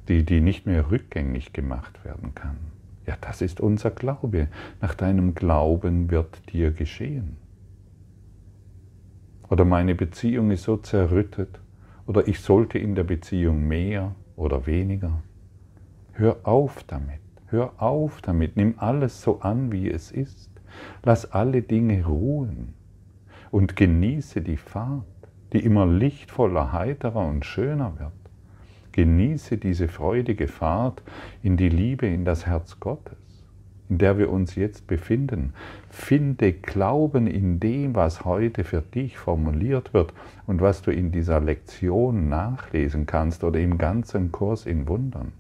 die, 0.06 0.24
die 0.24 0.40
nicht 0.40 0.64
mehr 0.64 0.92
rückgängig 0.92 1.52
gemacht 1.52 2.04
werden 2.04 2.36
kann. 2.36 2.56
Ja, 3.04 3.16
das 3.20 3.42
ist 3.42 3.60
unser 3.60 3.90
Glaube. 3.90 4.46
Nach 4.80 4.94
deinem 4.94 5.34
Glauben 5.34 6.08
wird 6.08 6.52
dir 6.52 6.70
geschehen. 6.70 7.36
Oder 9.50 9.64
meine 9.64 9.96
Beziehung 9.96 10.52
ist 10.52 10.62
so 10.62 10.76
zerrüttet. 10.76 11.58
Oder 12.06 12.28
ich 12.28 12.38
sollte 12.38 12.78
in 12.78 12.94
der 12.94 13.02
Beziehung 13.02 13.66
mehr 13.66 14.14
oder 14.36 14.66
weniger. 14.66 15.20
Hör 16.12 16.36
auf 16.44 16.84
damit. 16.84 17.18
Hör 17.48 17.72
auf 17.82 18.20
damit. 18.22 18.56
Nimm 18.56 18.74
alles 18.76 19.20
so 19.20 19.40
an, 19.40 19.72
wie 19.72 19.90
es 19.90 20.12
ist. 20.12 20.48
Lass 21.02 21.32
alle 21.32 21.60
Dinge 21.60 22.06
ruhen 22.06 22.74
und 23.50 23.74
genieße 23.74 24.42
die 24.42 24.58
Fahrt, 24.58 25.04
die 25.52 25.64
immer 25.64 25.86
lichtvoller, 25.86 26.72
heiterer 26.72 27.26
und 27.26 27.44
schöner 27.44 27.98
wird. 27.98 28.12
Genieße 28.92 29.58
diese 29.58 29.88
freudige 29.88 30.48
Fahrt 30.48 31.02
in 31.42 31.56
die 31.56 31.68
Liebe, 31.68 32.06
in 32.06 32.24
das 32.24 32.46
Herz 32.46 32.80
Gottes, 32.80 33.16
in 33.88 33.98
der 33.98 34.18
wir 34.18 34.30
uns 34.30 34.56
jetzt 34.56 34.86
befinden. 34.86 35.52
Finde 35.88 36.52
Glauben 36.52 37.26
in 37.26 37.60
dem, 37.60 37.94
was 37.94 38.24
heute 38.24 38.64
für 38.64 38.82
dich 38.82 39.16
formuliert 39.16 39.94
wird 39.94 40.12
und 40.46 40.60
was 40.60 40.82
du 40.82 40.90
in 40.90 41.12
dieser 41.12 41.40
Lektion 41.40 42.28
nachlesen 42.28 43.06
kannst 43.06 43.44
oder 43.44 43.60
im 43.60 43.78
ganzen 43.78 44.32
Kurs 44.32 44.66
in 44.66 44.88
Wundern. 44.88 45.32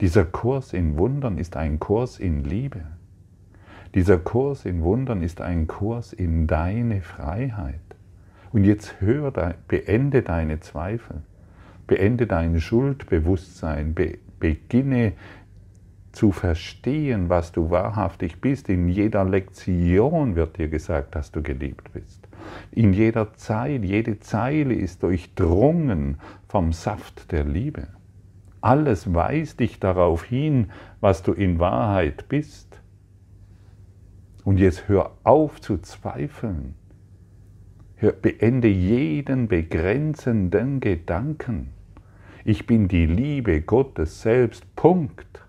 Dieser 0.00 0.24
Kurs 0.24 0.72
in 0.72 0.96
Wundern 0.96 1.36
ist 1.36 1.56
ein 1.56 1.78
Kurs 1.78 2.18
in 2.18 2.42
Liebe. 2.44 2.80
Dieser 3.94 4.16
Kurs 4.18 4.64
in 4.64 4.82
Wundern 4.82 5.20
ist 5.20 5.42
ein 5.42 5.66
Kurs 5.66 6.14
in 6.14 6.46
deine 6.46 7.02
Freiheit. 7.02 7.80
Und 8.52 8.64
jetzt 8.64 9.00
hör, 9.00 9.30
beende 9.68 10.22
deine 10.22 10.60
Zweifel, 10.60 11.22
beende 11.86 12.26
dein 12.26 12.60
Schuldbewusstsein, 12.60 13.94
be, 13.94 14.18
beginne 14.40 15.12
zu 16.12 16.32
verstehen, 16.32 17.28
was 17.28 17.52
du 17.52 17.70
wahrhaftig 17.70 18.40
bist. 18.40 18.68
In 18.68 18.88
jeder 18.88 19.24
Lektion 19.24 20.34
wird 20.34 20.58
dir 20.58 20.68
gesagt, 20.68 21.14
dass 21.14 21.30
du 21.30 21.42
geliebt 21.42 21.92
bist. 21.92 22.26
In 22.72 22.92
jeder 22.92 23.34
Zeit, 23.34 23.84
jede 23.84 24.18
Zeile 24.18 24.74
ist 24.74 25.04
durchdrungen 25.04 26.18
vom 26.48 26.72
Saft 26.72 27.30
der 27.30 27.44
Liebe. 27.44 27.86
Alles 28.60 29.14
weist 29.14 29.60
dich 29.60 29.78
darauf 29.78 30.24
hin, 30.24 30.70
was 31.00 31.22
du 31.22 31.32
in 31.32 31.60
Wahrheit 31.60 32.28
bist. 32.28 32.80
Und 34.44 34.58
jetzt 34.58 34.88
hör 34.88 35.12
auf 35.22 35.60
zu 35.60 35.78
zweifeln. 35.78 36.74
Beende 38.00 38.68
jeden 38.68 39.46
begrenzenden 39.46 40.80
Gedanken. 40.80 41.68
Ich 42.46 42.66
bin 42.66 42.88
die 42.88 43.04
Liebe 43.04 43.60
Gottes 43.60 44.22
selbst. 44.22 44.64
Punkt. 44.74 45.44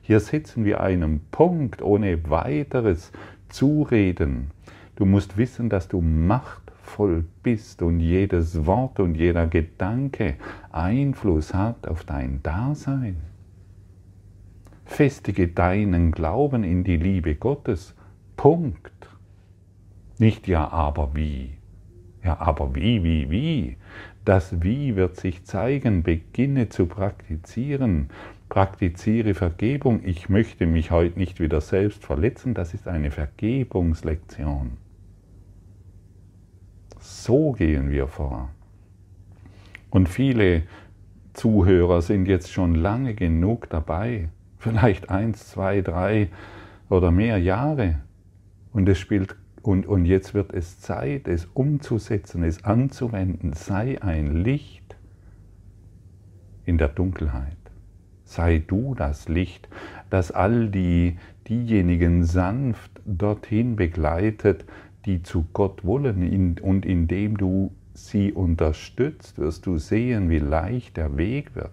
Hier 0.00 0.20
setzen 0.20 0.64
wir 0.64 0.80
einen 0.80 1.20
Punkt 1.30 1.82
ohne 1.82 2.30
weiteres 2.30 3.12
Zureden. 3.50 4.50
Du 4.96 5.04
musst 5.04 5.36
wissen, 5.36 5.68
dass 5.68 5.88
du 5.88 6.00
machtvoll 6.00 7.26
bist 7.42 7.82
und 7.82 8.00
jedes 8.00 8.64
Wort 8.64 8.98
und 8.98 9.14
jeder 9.14 9.46
Gedanke 9.46 10.36
Einfluss 10.72 11.52
hat 11.52 11.86
auf 11.86 12.04
dein 12.04 12.42
Dasein. 12.42 13.16
Festige 14.86 15.48
deinen 15.48 16.12
Glauben 16.12 16.64
in 16.64 16.82
die 16.82 16.96
Liebe 16.96 17.34
Gottes 17.34 17.94
Punkt. 18.38 19.08
Nicht 20.18 20.48
ja, 20.48 20.66
aber 20.70 21.14
wie. 21.14 21.59
Ja, 22.22 22.38
aber 22.38 22.74
wie, 22.74 23.02
wie, 23.02 23.30
wie. 23.30 23.76
Das 24.24 24.62
Wie 24.62 24.96
wird 24.96 25.16
sich 25.16 25.44
zeigen. 25.44 26.02
Beginne 26.02 26.68
zu 26.68 26.86
praktizieren. 26.86 28.10
Praktiziere 28.48 29.34
Vergebung. 29.34 30.00
Ich 30.04 30.28
möchte 30.28 30.66
mich 30.66 30.90
heute 30.90 31.18
nicht 31.18 31.40
wieder 31.40 31.60
selbst 31.60 32.04
verletzen. 32.04 32.52
Das 32.52 32.74
ist 32.74 32.86
eine 32.86 33.10
Vergebungslektion. 33.10 34.72
So 36.98 37.52
gehen 37.52 37.90
wir 37.90 38.08
vor. 38.08 38.50
Und 39.88 40.08
viele 40.08 40.64
Zuhörer 41.32 42.02
sind 42.02 42.26
jetzt 42.26 42.52
schon 42.52 42.74
lange 42.74 43.14
genug 43.14 43.70
dabei. 43.70 44.28
Vielleicht 44.58 45.08
eins, 45.08 45.48
zwei, 45.48 45.80
drei 45.80 46.28
oder 46.90 47.10
mehr 47.10 47.38
Jahre. 47.38 48.00
Und 48.72 48.88
es 48.88 48.98
spielt 48.98 49.34
und, 49.62 49.86
und 49.86 50.06
jetzt 50.06 50.32
wird 50.32 50.52
es 50.54 50.80
Zeit, 50.80 51.28
es 51.28 51.46
umzusetzen, 51.52 52.42
es 52.42 52.64
anzuwenden. 52.64 53.52
Sei 53.52 54.00
ein 54.00 54.42
Licht 54.42 54.96
in 56.64 56.78
der 56.78 56.88
Dunkelheit. 56.88 57.56
Sei 58.24 58.62
du 58.66 58.94
das 58.94 59.28
Licht, 59.28 59.68
das 60.08 60.30
all 60.30 60.68
die, 60.68 61.18
diejenigen 61.48 62.24
sanft 62.24 63.00
dorthin 63.04 63.76
begleitet, 63.76 64.64
die 65.04 65.22
zu 65.22 65.46
Gott 65.52 65.84
wollen. 65.84 66.58
Und 66.60 66.86
indem 66.86 67.36
du 67.36 67.72
sie 67.92 68.32
unterstützt, 68.32 69.38
wirst 69.38 69.66
du 69.66 69.78
sehen, 69.78 70.30
wie 70.30 70.38
leicht 70.38 70.96
der 70.96 71.16
Weg 71.16 71.54
wird. 71.54 71.72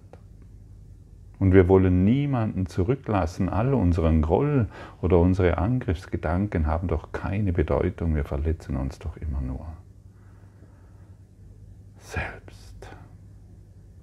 Und 1.39 1.53
wir 1.53 1.67
wollen 1.67 2.03
niemanden 2.03 2.65
zurücklassen. 2.65 3.49
All 3.49 3.73
unseren 3.73 4.21
Groll 4.21 4.67
oder 5.01 5.19
unsere 5.19 5.57
Angriffsgedanken 5.57 6.65
haben 6.65 6.87
doch 6.87 7.11
keine 7.11 7.53
Bedeutung. 7.53 8.15
Wir 8.15 8.23
verletzen 8.23 8.75
uns 8.75 8.97
doch 8.99 9.17
immer 9.17 9.41
nur. 9.41 9.67
Selbst. 11.99 12.89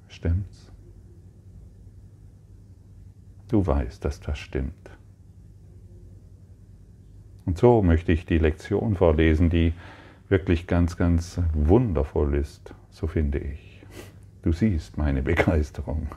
Stimmt's? 0.08 0.70
Du 3.48 3.66
weißt, 3.66 4.04
dass 4.04 4.20
das 4.20 4.38
stimmt. 4.38 4.72
Und 7.46 7.58
so 7.58 7.82
möchte 7.82 8.12
ich 8.12 8.26
die 8.26 8.38
Lektion 8.38 8.96
vorlesen, 8.96 9.50
die 9.50 9.74
wirklich 10.28 10.66
ganz, 10.66 10.96
ganz 10.96 11.40
wundervoll 11.52 12.36
ist, 12.36 12.74
so 12.90 13.06
finde 13.06 13.38
ich. 13.38 13.82
Du 14.42 14.52
siehst 14.52 14.96
meine 14.96 15.22
Begeisterung. 15.22 16.08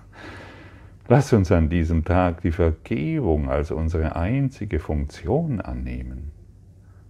Lass 1.09 1.31
uns 1.31 1.53
an 1.53 1.69
diesem 1.69 2.03
Tag 2.03 2.41
die 2.41 2.51
Vergebung 2.51 3.49
als 3.49 3.71
unsere 3.71 4.17
einzige 4.17 4.79
Funktion 4.79 5.61
annehmen. 5.61 6.33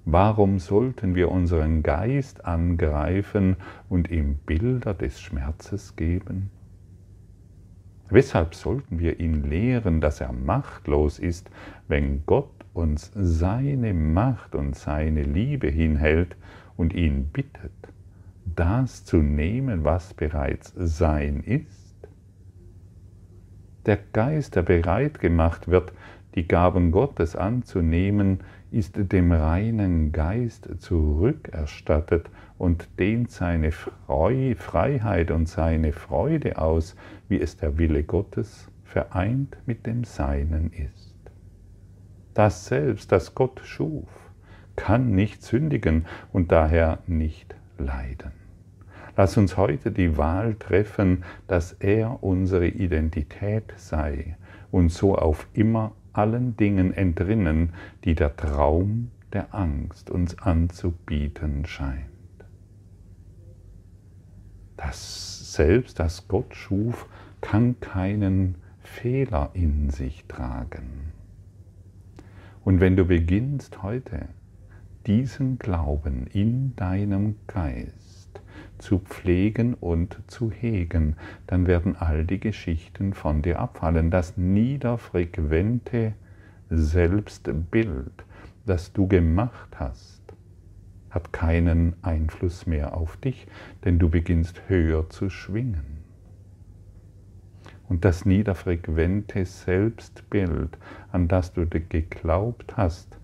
Warum 0.05 0.59
sollten 0.59 1.15
wir 1.15 1.31
unseren 1.31 1.81
Geist 1.81 2.45
angreifen 2.45 3.55
und 3.89 4.11
ihm 4.11 4.35
Bilder 4.45 4.93
des 4.93 5.19
Schmerzes 5.19 5.95
geben? 5.95 6.51
Weshalb 8.09 8.53
sollten 8.53 8.99
wir 8.99 9.19
ihn 9.19 9.43
lehren, 9.49 9.99
dass 9.99 10.21
er 10.21 10.31
machtlos 10.31 11.17
ist, 11.17 11.49
wenn 11.87 12.23
Gott 12.27 12.65
uns 12.75 13.11
seine 13.15 13.95
Macht 13.95 14.53
und 14.53 14.75
seine 14.75 15.23
Liebe 15.23 15.69
hinhält 15.69 16.35
und 16.77 16.93
ihn 16.93 17.29
bittet, 17.33 17.71
das 18.55 19.05
zu 19.05 19.17
nehmen, 19.17 19.83
was 19.83 20.13
bereits 20.13 20.71
sein 20.77 21.41
ist? 21.41 21.76
Der 23.87 23.97
Geist, 24.13 24.55
der 24.55 24.61
bereit 24.63 25.19
gemacht 25.19 25.69
wird, 25.69 25.93
die 26.35 26.47
Gaben 26.47 26.91
Gottes 26.91 27.35
anzunehmen, 27.35 28.41
ist 28.69 28.95
dem 28.97 29.31
reinen 29.31 30.11
Geist 30.11 30.69
zurückerstattet 30.79 32.29
und 32.57 32.89
dehnt 32.99 33.31
seine 33.31 33.71
Freiheit 33.71 35.31
und 35.31 35.47
seine 35.47 35.93
Freude 35.93 36.57
aus, 36.57 36.95
wie 37.29 37.39
es 37.39 37.57
der 37.57 37.77
Wille 37.77 38.03
Gottes 38.03 38.69
vereint 38.83 39.57
mit 39.65 39.85
dem 39.85 40.03
Seinen 40.03 40.71
ist. 40.73 41.15
Das 42.33 42.67
Selbst, 42.67 43.11
das 43.11 43.35
Gott 43.35 43.61
schuf, 43.63 44.09
kann 44.75 45.11
nicht 45.11 45.43
sündigen 45.43 46.05
und 46.33 46.51
daher 46.51 46.99
nicht 47.07 47.55
leiden. 47.77 48.46
Lass 49.17 49.35
uns 49.35 49.57
heute 49.57 49.91
die 49.91 50.15
Wahl 50.15 50.53
treffen, 50.53 51.23
dass 51.47 51.73
er 51.73 52.23
unsere 52.23 52.67
Identität 52.67 53.73
sei 53.75 54.37
und 54.69 54.91
so 54.91 55.17
auf 55.17 55.47
immer 55.53 55.93
allen 56.13 56.55
Dingen 56.55 56.93
entrinnen, 56.93 57.73
die 58.03 58.13
der 58.13 58.35
Traum 58.35 59.09
der 59.33 59.55
Angst 59.55 60.11
uns 60.11 60.37
anzubieten 60.37 61.65
scheint. 61.65 62.05
Das 64.77 65.51
Selbst, 65.51 65.99
das 65.99 66.27
Gott 66.27 66.55
schuf, 66.55 67.07
kann 67.41 67.79
keinen 67.79 68.53
Fehler 68.83 69.49
in 69.53 69.89
sich 69.89 70.25
tragen. 70.27 71.11
Und 72.63 72.81
wenn 72.81 72.95
du 72.95 73.05
beginnst 73.05 73.81
heute 73.81 74.27
diesen 75.07 75.57
Glauben 75.57 76.27
in 76.27 76.75
deinem 76.75 77.37
Geist, 77.47 78.06
zu 78.79 78.99
pflegen 78.99 79.73
und 79.73 80.19
zu 80.27 80.51
hegen, 80.51 81.15
dann 81.47 81.67
werden 81.67 81.95
all 81.95 82.25
die 82.25 82.39
Geschichten 82.39 83.13
von 83.13 83.41
dir 83.41 83.59
abfallen. 83.59 84.11
Das 84.11 84.37
niederfrequente 84.37 86.13
Selbstbild, 86.69 88.25
das 88.65 88.93
du 88.93 89.07
gemacht 89.07 89.79
hast, 89.79 90.21
hat 91.09 91.33
keinen 91.33 91.95
Einfluss 92.01 92.67
mehr 92.67 92.95
auf 92.95 93.17
dich, 93.17 93.47
denn 93.85 93.99
du 93.99 94.09
beginnst 94.09 94.61
höher 94.67 95.09
zu 95.09 95.29
schwingen. 95.29 96.03
Und 97.89 98.03
das 98.03 98.25
niederfrequente 98.25 99.45
Selbstbild, 99.45 100.77
an 101.11 101.27
das 101.27 101.53
du 101.53 101.65
geglaubt 101.67 102.75
hast 102.75 103.17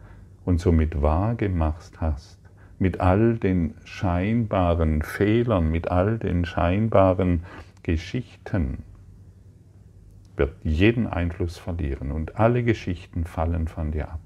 und 0.46 0.60
somit 0.60 1.02
wahrgemacht 1.02 2.00
hast, 2.00 2.40
mit 2.84 3.00
all 3.00 3.38
den 3.38 3.76
scheinbaren 3.86 5.04
Fehlern, 5.04 5.72
mit 5.72 5.90
all 5.90 6.18
den 6.20 6.44
scheinbaren 6.44 7.44
Geschichten, 7.82 8.84
wird 10.36 10.54
jeden 10.64 11.08
Einfluss 11.08 11.58
verlieren 11.58 12.12
und 12.12 12.36
alle 12.36 12.62
Geschichten 12.62 13.24
fallen 13.24 13.70
von 13.70 13.92
dir 13.94 14.10
ab. 14.10 14.20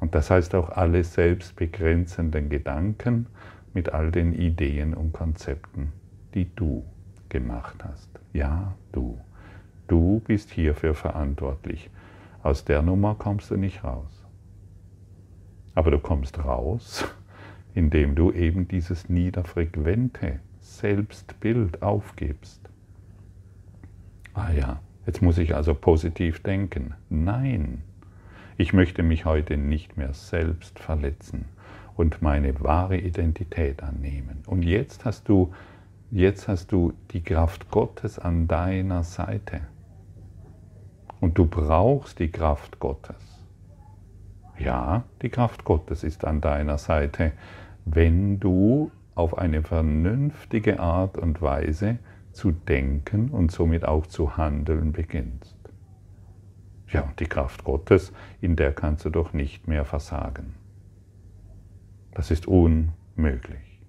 Und 0.00 0.14
das 0.14 0.30
heißt 0.30 0.54
auch 0.54 0.70
alle 0.70 1.04
selbstbegrenzenden 1.04 2.48
Gedanken 2.48 3.26
mit 3.74 3.90
all 3.92 4.10
den 4.10 4.32
Ideen 4.32 4.94
und 4.94 5.12
Konzepten, 5.12 5.92
die 6.32 6.48
du 6.56 6.86
gemacht 7.28 7.84
hast. 7.84 8.08
Ja, 8.32 8.72
du. 8.92 9.20
Du 9.88 10.20
bist 10.20 10.52
hierfür 10.52 10.94
verantwortlich. 10.94 11.90
Aus 12.42 12.64
der 12.64 12.80
Nummer 12.80 13.14
kommst 13.14 13.50
du 13.50 13.58
nicht 13.58 13.84
raus. 13.84 14.24
Aber 15.74 15.90
du 15.90 15.98
kommst 15.98 16.42
raus, 16.42 17.04
indem 17.76 18.14
du 18.14 18.32
eben 18.32 18.66
dieses 18.66 19.10
niederfrequente 19.10 20.40
Selbstbild 20.60 21.82
aufgibst. 21.82 22.70
Ah 24.32 24.50
ja, 24.50 24.80
jetzt 25.04 25.20
muss 25.20 25.36
ich 25.36 25.54
also 25.54 25.74
positiv 25.74 26.42
denken. 26.42 26.94
Nein, 27.10 27.82
ich 28.56 28.72
möchte 28.72 29.02
mich 29.02 29.26
heute 29.26 29.58
nicht 29.58 29.98
mehr 29.98 30.14
selbst 30.14 30.78
verletzen 30.78 31.44
und 31.96 32.22
meine 32.22 32.58
wahre 32.62 32.96
Identität 32.96 33.82
annehmen. 33.82 34.42
Und 34.46 34.62
jetzt 34.62 35.04
hast 35.04 35.28
du, 35.28 35.52
jetzt 36.10 36.48
hast 36.48 36.72
du 36.72 36.94
die 37.10 37.22
Kraft 37.22 37.70
Gottes 37.70 38.18
an 38.18 38.48
deiner 38.48 39.02
Seite. 39.02 39.60
Und 41.20 41.36
du 41.36 41.44
brauchst 41.44 42.20
die 42.20 42.30
Kraft 42.30 42.80
Gottes. 42.80 43.44
Ja, 44.58 45.04
die 45.20 45.28
Kraft 45.28 45.64
Gottes 45.64 46.04
ist 46.04 46.24
an 46.24 46.40
deiner 46.40 46.78
Seite, 46.78 47.32
wenn 47.86 48.40
du 48.40 48.90
auf 49.14 49.38
eine 49.38 49.62
vernünftige 49.62 50.80
Art 50.80 51.16
und 51.16 51.40
Weise 51.40 51.98
zu 52.32 52.50
denken 52.50 53.30
und 53.30 53.50
somit 53.50 53.84
auch 53.84 54.06
zu 54.06 54.36
handeln 54.36 54.92
beginnst. 54.92 55.56
Ja, 56.88 57.02
und 57.02 57.18
die 57.18 57.26
Kraft 57.26 57.64
Gottes, 57.64 58.12
in 58.40 58.56
der 58.56 58.72
kannst 58.72 59.04
du 59.04 59.10
doch 59.10 59.32
nicht 59.32 59.66
mehr 59.68 59.84
versagen. 59.84 60.54
Das 62.12 62.30
ist 62.30 62.46
unmöglich. 62.46 63.80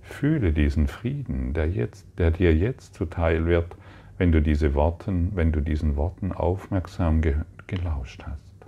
Fühle 0.00 0.52
diesen 0.52 0.88
Frieden, 0.88 1.54
der, 1.54 1.68
jetzt, 1.68 2.06
der 2.18 2.30
dir 2.30 2.54
jetzt 2.54 2.94
zuteil 2.94 3.46
wird, 3.46 3.76
wenn 4.18 4.32
du, 4.32 4.42
diese 4.42 4.74
Worten, 4.74 5.30
wenn 5.34 5.52
du 5.52 5.60
diesen 5.60 5.96
Worten 5.96 6.32
aufmerksam 6.32 7.22
gelauscht 7.66 8.24
hast. 8.26 8.66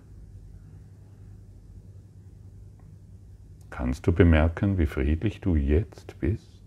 Kannst 3.68 4.06
du 4.06 4.12
bemerken, 4.12 4.78
wie 4.78 4.86
friedlich 4.86 5.40
du 5.40 5.56
jetzt 5.56 6.18
bist, 6.20 6.62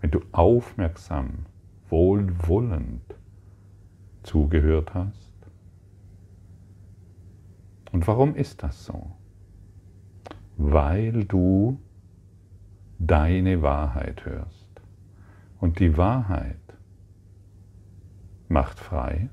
wenn 0.00 0.10
du 0.10 0.20
aufmerksam, 0.32 1.46
wohlwollend 1.88 3.02
zugehört 4.22 4.94
hast? 4.94 5.34
Und 7.92 8.06
warum 8.06 8.34
ist 8.34 8.62
das 8.62 8.84
so? 8.84 9.12
Weil 10.56 11.24
du 11.24 11.78
deine 12.98 13.60
Wahrheit 13.62 14.24
hörst. 14.24 14.68
Und 15.60 15.78
die 15.80 15.96
Wahrheit 15.96 16.63
macht 18.54 18.78
frei 18.78 19.28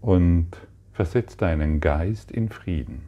und 0.00 0.46
versetzt 0.92 1.42
deinen 1.42 1.80
Geist 1.80 2.30
in 2.30 2.48
Frieden. 2.48 3.02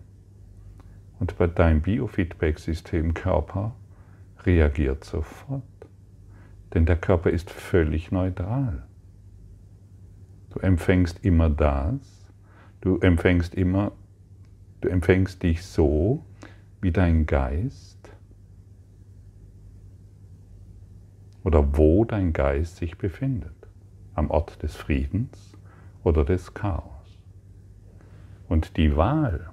Und 1.20 1.38
bei 1.38 1.46
deinem 1.46 1.83
Biofeedback-System 1.83 3.14
Körper 3.14 3.76
reagiert 4.40 5.04
sofort. 5.04 5.62
Denn 6.74 6.85
der 6.85 6.96
Körper 6.96 7.31
ist 7.31 7.48
völlig 7.48 8.11
neutral. 8.11 8.83
Du 10.50 10.59
empfängst 10.59 11.24
immer 11.24 11.48
das, 11.48 12.26
du 12.81 12.98
empfängst 12.98 13.54
immer, 13.54 13.92
du 14.81 14.88
empfängst 14.88 15.44
dich 15.44 15.64
so, 15.64 16.24
wie 16.81 16.90
dein 16.90 17.24
Geist 17.26 18.11
oder 21.44 21.76
wo 21.76 22.04
dein 22.04 22.33
Geist 22.33 22.78
sich 22.78 22.98
befindet. 22.98 23.58
Am 24.18 24.31
Ort 24.31 24.64
des 24.64 24.74
Friedens 24.74 25.52
oder 26.02 26.24
des 26.24 26.52
Chaos. 26.52 27.20
Und 28.48 28.76
die 28.76 28.96
Wahl, 28.96 29.50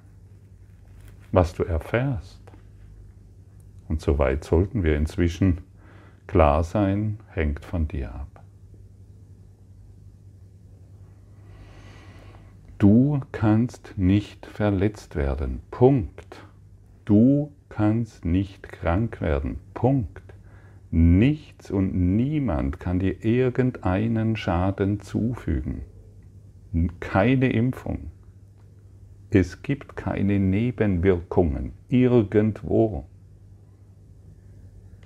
was 1.30 1.54
du 1.54 1.62
erfährst. 1.62 2.42
Und 3.88 4.00
soweit 4.00 4.42
sollten 4.42 4.82
wir 4.82 4.96
inzwischen 4.96 5.60
klar 6.26 6.64
sein, 6.64 7.20
hängt 7.28 7.64
von 7.64 7.86
dir 7.86 8.12
ab. 8.12 8.42
Du 12.78 13.20
kannst 13.30 13.96
nicht 13.96 14.46
verletzt 14.46 15.14
werden. 15.14 15.60
Punkt. 15.70 16.44
Du 17.04 17.52
kannst 17.68 18.24
nicht 18.24 18.68
krank 18.68 19.20
werden. 19.20 19.60
Punkt. 19.74 20.25
Nichts 20.90 21.70
und 21.70 21.94
niemand 22.16 22.80
kann 22.80 22.98
dir 22.98 23.24
irgendeinen 23.24 24.36
Schaden 24.36 25.00
zufügen. 25.00 25.82
Keine 27.00 27.50
Impfung, 27.52 28.10
es 29.30 29.62
gibt 29.62 29.96
keine 29.96 30.38
Nebenwirkungen 30.38 31.72
irgendwo. 31.88 33.04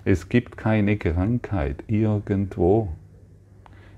Es 0.05 0.29
gibt 0.29 0.57
keine 0.57 0.99
Krankheit 0.99 1.85
irgendwo. 1.87 2.91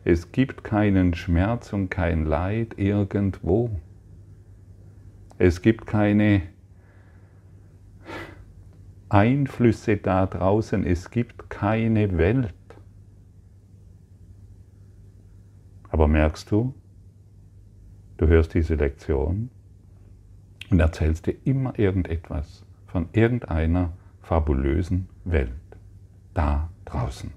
Es 0.04 0.30
gibt 0.32 0.62
keinen 0.62 1.14
Schmerz 1.14 1.72
und 1.72 1.90
kein 1.90 2.24
Leid 2.24 2.74
irgendwo. 2.76 3.70
Es 5.38 5.60
gibt 5.60 5.86
keine 5.86 6.42
Einflüsse 9.12 9.98
da 9.98 10.26
draußen. 10.26 10.86
Es 10.86 11.10
gibt 11.10 11.50
keine 11.50 12.16
Welt. 12.16 12.54
Aber 15.90 16.08
merkst 16.08 16.50
du, 16.50 16.74
du 18.16 18.26
hörst 18.26 18.54
diese 18.54 18.74
Lektion 18.74 19.50
und 20.70 20.80
erzählst 20.80 21.26
dir 21.26 21.34
immer 21.44 21.78
irgendetwas 21.78 22.64
von 22.86 23.08
irgendeiner 23.12 23.92
fabulösen 24.22 25.08
Welt 25.24 25.52
da 26.32 26.70
draußen 26.86 27.30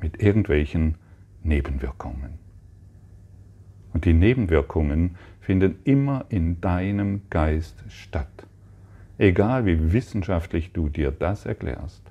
mit 0.00 0.22
irgendwelchen 0.22 0.94
Nebenwirkungen. 1.42 2.38
Und 3.92 4.04
die 4.04 4.12
Nebenwirkungen 4.12 5.16
finden 5.40 5.80
immer 5.82 6.26
in 6.28 6.60
deinem 6.60 7.22
Geist 7.30 7.82
statt. 7.88 8.46
Egal 9.18 9.64
wie 9.64 9.92
wissenschaftlich 9.92 10.72
du 10.72 10.88
dir 10.88 11.10
das 11.10 11.46
erklärst, 11.46 12.02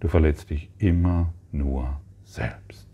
du 0.00 0.08
verletzt 0.08 0.50
dich 0.50 0.70
immer 0.78 1.32
nur 1.52 2.00
selbst. 2.24 2.88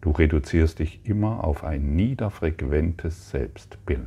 Du 0.00 0.10
reduzierst 0.10 0.80
dich 0.80 1.00
immer 1.04 1.44
auf 1.44 1.62
ein 1.62 1.94
niederfrequentes 1.94 3.30
Selbstbild. 3.30 4.00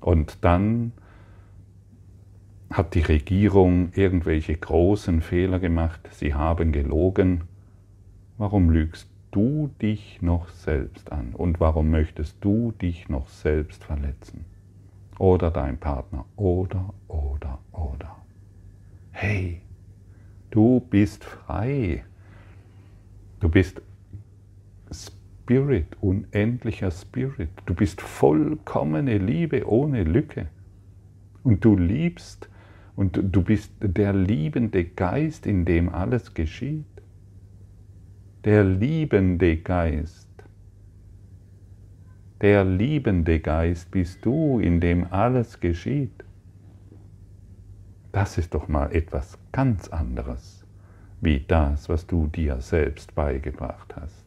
Und 0.00 0.44
dann 0.44 0.92
hat 2.70 2.94
die 2.94 3.00
Regierung 3.00 3.90
irgendwelche 3.94 4.54
großen 4.54 5.22
Fehler 5.22 5.58
gemacht, 5.58 6.08
sie 6.12 6.34
haben 6.34 6.72
gelogen. 6.72 7.44
Warum 8.36 8.70
lügst 8.70 9.08
du 9.30 9.70
dich 9.80 10.20
noch 10.20 10.50
selbst 10.50 11.10
an? 11.10 11.34
Und 11.34 11.58
warum 11.58 11.90
möchtest 11.90 12.36
du 12.42 12.72
dich 12.72 13.08
noch 13.08 13.28
selbst 13.28 13.82
verletzen? 13.82 14.44
Oder 15.18 15.50
dein 15.50 15.78
Partner? 15.78 16.26
Oder, 16.36 16.94
oder, 17.08 17.58
oder. 17.72 18.16
Hey, 19.12 19.62
du 20.50 20.80
bist 20.80 21.24
frei. 21.24 22.04
Du 23.40 23.48
bist 23.48 23.82
Spirit, 24.92 25.96
unendlicher 26.00 26.90
Spirit. 26.90 27.50
Du 27.66 27.74
bist 27.74 28.00
vollkommene 28.00 29.18
Liebe 29.18 29.68
ohne 29.68 30.04
Lücke. 30.04 30.48
Und 31.42 31.64
du 31.64 31.76
liebst 31.76 32.48
und 32.96 33.20
du 33.22 33.42
bist 33.42 33.72
der 33.80 34.12
liebende 34.12 34.84
Geist, 34.84 35.46
in 35.46 35.64
dem 35.64 35.88
alles 35.88 36.34
geschieht. 36.34 36.86
der 38.44 38.64
liebende 38.64 39.58
Geist. 39.58 40.27
Der 42.40 42.64
liebende 42.64 43.40
Geist 43.40 43.90
bist 43.90 44.24
du, 44.24 44.60
in 44.60 44.80
dem 44.80 45.12
alles 45.12 45.58
geschieht. 45.58 46.24
Das 48.12 48.38
ist 48.38 48.54
doch 48.54 48.68
mal 48.68 48.94
etwas 48.94 49.38
ganz 49.50 49.88
anderes, 49.88 50.64
wie 51.20 51.40
das, 51.40 51.88
was 51.88 52.06
du 52.06 52.28
dir 52.28 52.60
selbst 52.60 53.14
beigebracht 53.14 53.94
hast. 53.96 54.24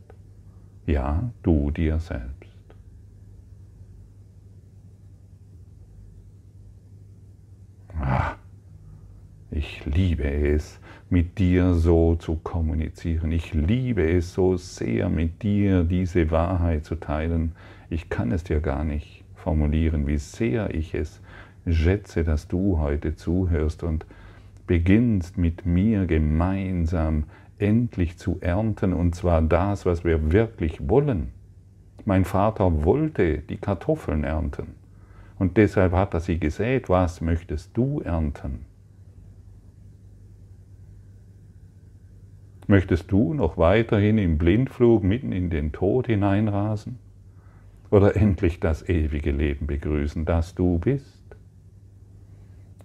Ja, 0.85 1.31
du 1.41 1.71
dir 1.71 1.99
selbst. 1.99 2.51
Ah, 7.97 8.35
ich 9.51 9.85
liebe 9.85 10.23
es, 10.23 10.79
mit 11.09 11.37
dir 11.37 11.73
so 11.75 12.15
zu 12.15 12.35
kommunizieren. 12.35 13.31
Ich 13.31 13.53
liebe 13.53 14.09
es 14.09 14.33
so 14.33 14.57
sehr, 14.57 15.09
mit 15.09 15.43
dir 15.43 15.83
diese 15.83 16.31
Wahrheit 16.31 16.85
zu 16.85 16.95
teilen. 16.95 17.53
Ich 17.91 18.07
kann 18.07 18.31
es 18.31 18.45
dir 18.45 18.61
gar 18.61 18.85
nicht 18.85 19.25
formulieren, 19.35 20.07
wie 20.07 20.17
sehr 20.17 20.73
ich 20.73 20.95
es 20.95 21.19
schätze, 21.67 22.23
dass 22.23 22.47
du 22.47 22.79
heute 22.79 23.17
zuhörst 23.17 23.83
und 23.83 24.05
beginnst 24.65 25.37
mit 25.37 25.65
mir 25.65 26.05
gemeinsam 26.05 27.25
endlich 27.59 28.17
zu 28.17 28.37
ernten, 28.39 28.93
und 28.93 29.13
zwar 29.13 29.41
das, 29.41 29.85
was 29.85 30.05
wir 30.05 30.31
wirklich 30.31 30.87
wollen. 30.87 31.33
Mein 32.05 32.23
Vater 32.23 32.85
wollte 32.85 33.39
die 33.39 33.57
Kartoffeln 33.57 34.23
ernten, 34.23 34.67
und 35.37 35.57
deshalb 35.57 35.91
hat 35.91 36.13
er 36.13 36.21
sie 36.21 36.39
gesät. 36.39 36.87
Was 36.87 37.19
möchtest 37.19 37.75
du 37.75 37.99
ernten? 37.99 38.65
Möchtest 42.67 43.11
du 43.11 43.33
noch 43.33 43.57
weiterhin 43.57 44.17
im 44.17 44.37
Blindflug 44.37 45.03
mitten 45.03 45.33
in 45.33 45.49
den 45.49 45.73
Tod 45.73 46.07
hineinrasen? 46.07 47.10
Oder 47.91 48.15
endlich 48.15 48.59
das 48.59 48.87
ewige 48.89 49.31
Leben 49.31 49.67
begrüßen, 49.67 50.25
das 50.25 50.55
du 50.55 50.79
bist? 50.79 51.23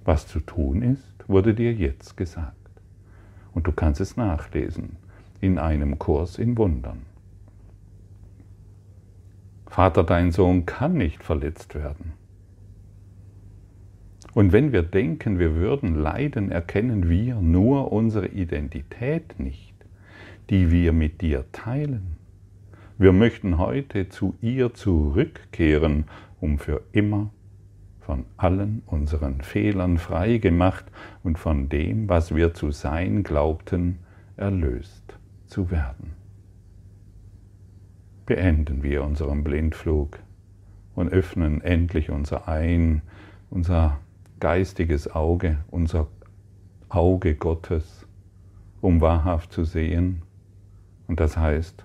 Was 0.05 0.27
zu 0.27 0.41
tun 0.41 0.83
ist, 0.83 1.27
wurde 1.27 1.55
dir 1.55 1.73
jetzt 1.73 2.19
gesagt. 2.19 2.55
Und 3.55 3.67
du 3.67 3.73
kannst 3.73 4.03
es 4.03 4.19
nachlesen 4.19 4.97
in 5.41 5.59
einem 5.59 5.99
Kurs 5.99 6.39
in 6.39 6.59
Wundern. 6.59 7.07
Vater, 9.67 10.05
dein 10.05 10.31
Sohn 10.31 10.67
kann 10.67 10.95
nicht 10.95 11.25
verletzt 11.25 11.75
werden. 11.75 12.13
Und 14.35 14.53
wenn 14.53 14.73
wir 14.73 14.83
denken, 14.83 15.39
wir 15.39 15.55
würden 15.55 15.95
leiden, 15.95 16.51
erkennen 16.51 17.09
wir 17.09 17.37
nur 17.37 17.91
unsere 17.91 18.29
Identität 18.29 19.41
nicht 19.41 19.77
die 20.51 20.71
wir 20.71 20.93
mit 20.93 21.21
dir 21.21 21.45
teilen. 21.53 22.17
Wir 22.99 23.13
möchten 23.13 23.59
heute 23.59 24.09
zu 24.09 24.37
ihr 24.41 24.73
zurückkehren, 24.73 26.07
um 26.41 26.59
für 26.59 26.81
immer 26.93 27.29
von 28.01 28.25
allen 28.39 28.83
unseren 28.87 29.43
Fehlern 29.43 29.99
frei 29.99 30.39
gemacht 30.39 30.87
und 31.23 31.39
von 31.39 31.69
dem, 31.69 32.09
was 32.09 32.35
wir 32.35 32.55
zu 32.55 32.71
sein 32.71 33.23
glaubten, 33.23 33.99
erlöst 34.39 35.19
zu 35.47 35.71
werden. 35.71 36.15
Beenden 38.25 38.83
wir 38.83 39.05
unseren 39.05 39.45
Blindflug 39.45 40.19
und 40.95 41.11
öffnen 41.11 41.61
endlich 41.61 42.09
unser 42.09 42.49
Ein, 42.49 43.03
unser 43.51 43.99
geistiges 44.41 45.15
Auge, 45.15 45.59
unser 45.71 46.07
Auge 46.89 47.35
Gottes, 47.35 48.07
um 48.81 49.03
wahrhaft 49.03 49.53
zu 49.53 49.65
sehen, 49.65 50.23
und 51.09 51.21
das 51.21 51.37
heißt, 51.37 51.85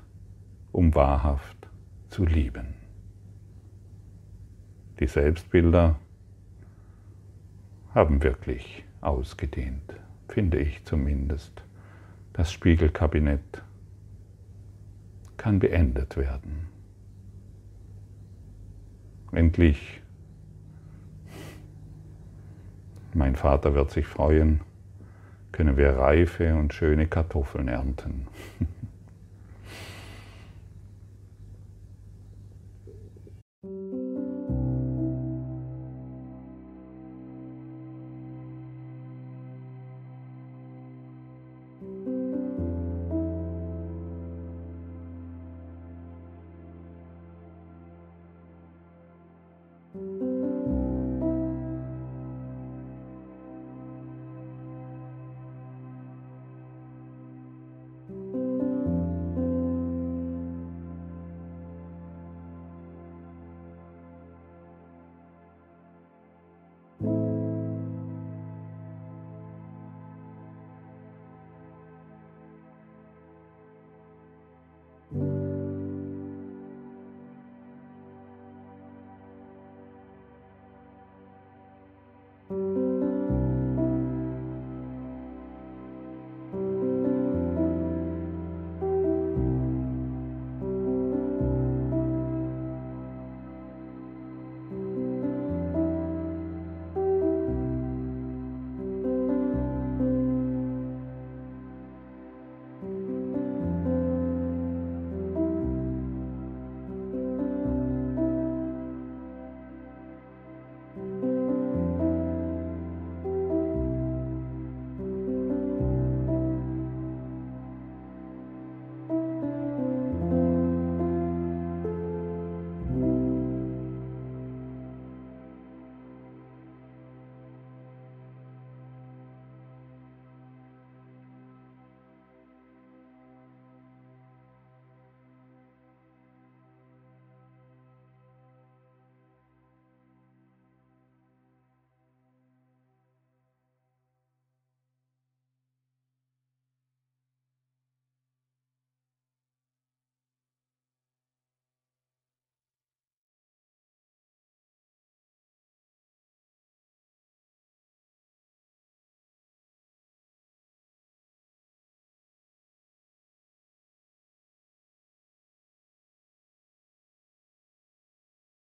um 0.71 0.93
wahrhaft 0.95 1.67
zu 2.09 2.25
lieben. 2.25 2.73
Die 4.99 5.07
Selbstbilder 5.07 5.97
haben 7.93 8.21
wirklich 8.23 8.83
ausgedehnt, 9.01 9.95
finde 10.27 10.59
ich 10.59 10.83
zumindest. 10.85 11.63
Das 12.33 12.51
Spiegelkabinett 12.51 13.63
kann 15.37 15.59
beendet 15.59 16.15
werden. 16.17 16.67
Endlich, 19.31 20.01
mein 23.13 23.35
Vater 23.35 23.73
wird 23.73 23.91
sich 23.91 24.05
freuen, 24.05 24.61
können 25.51 25.77
wir 25.77 25.97
reife 25.97 26.55
und 26.55 26.73
schöne 26.73 27.07
Kartoffeln 27.07 27.67
ernten. 27.67 28.27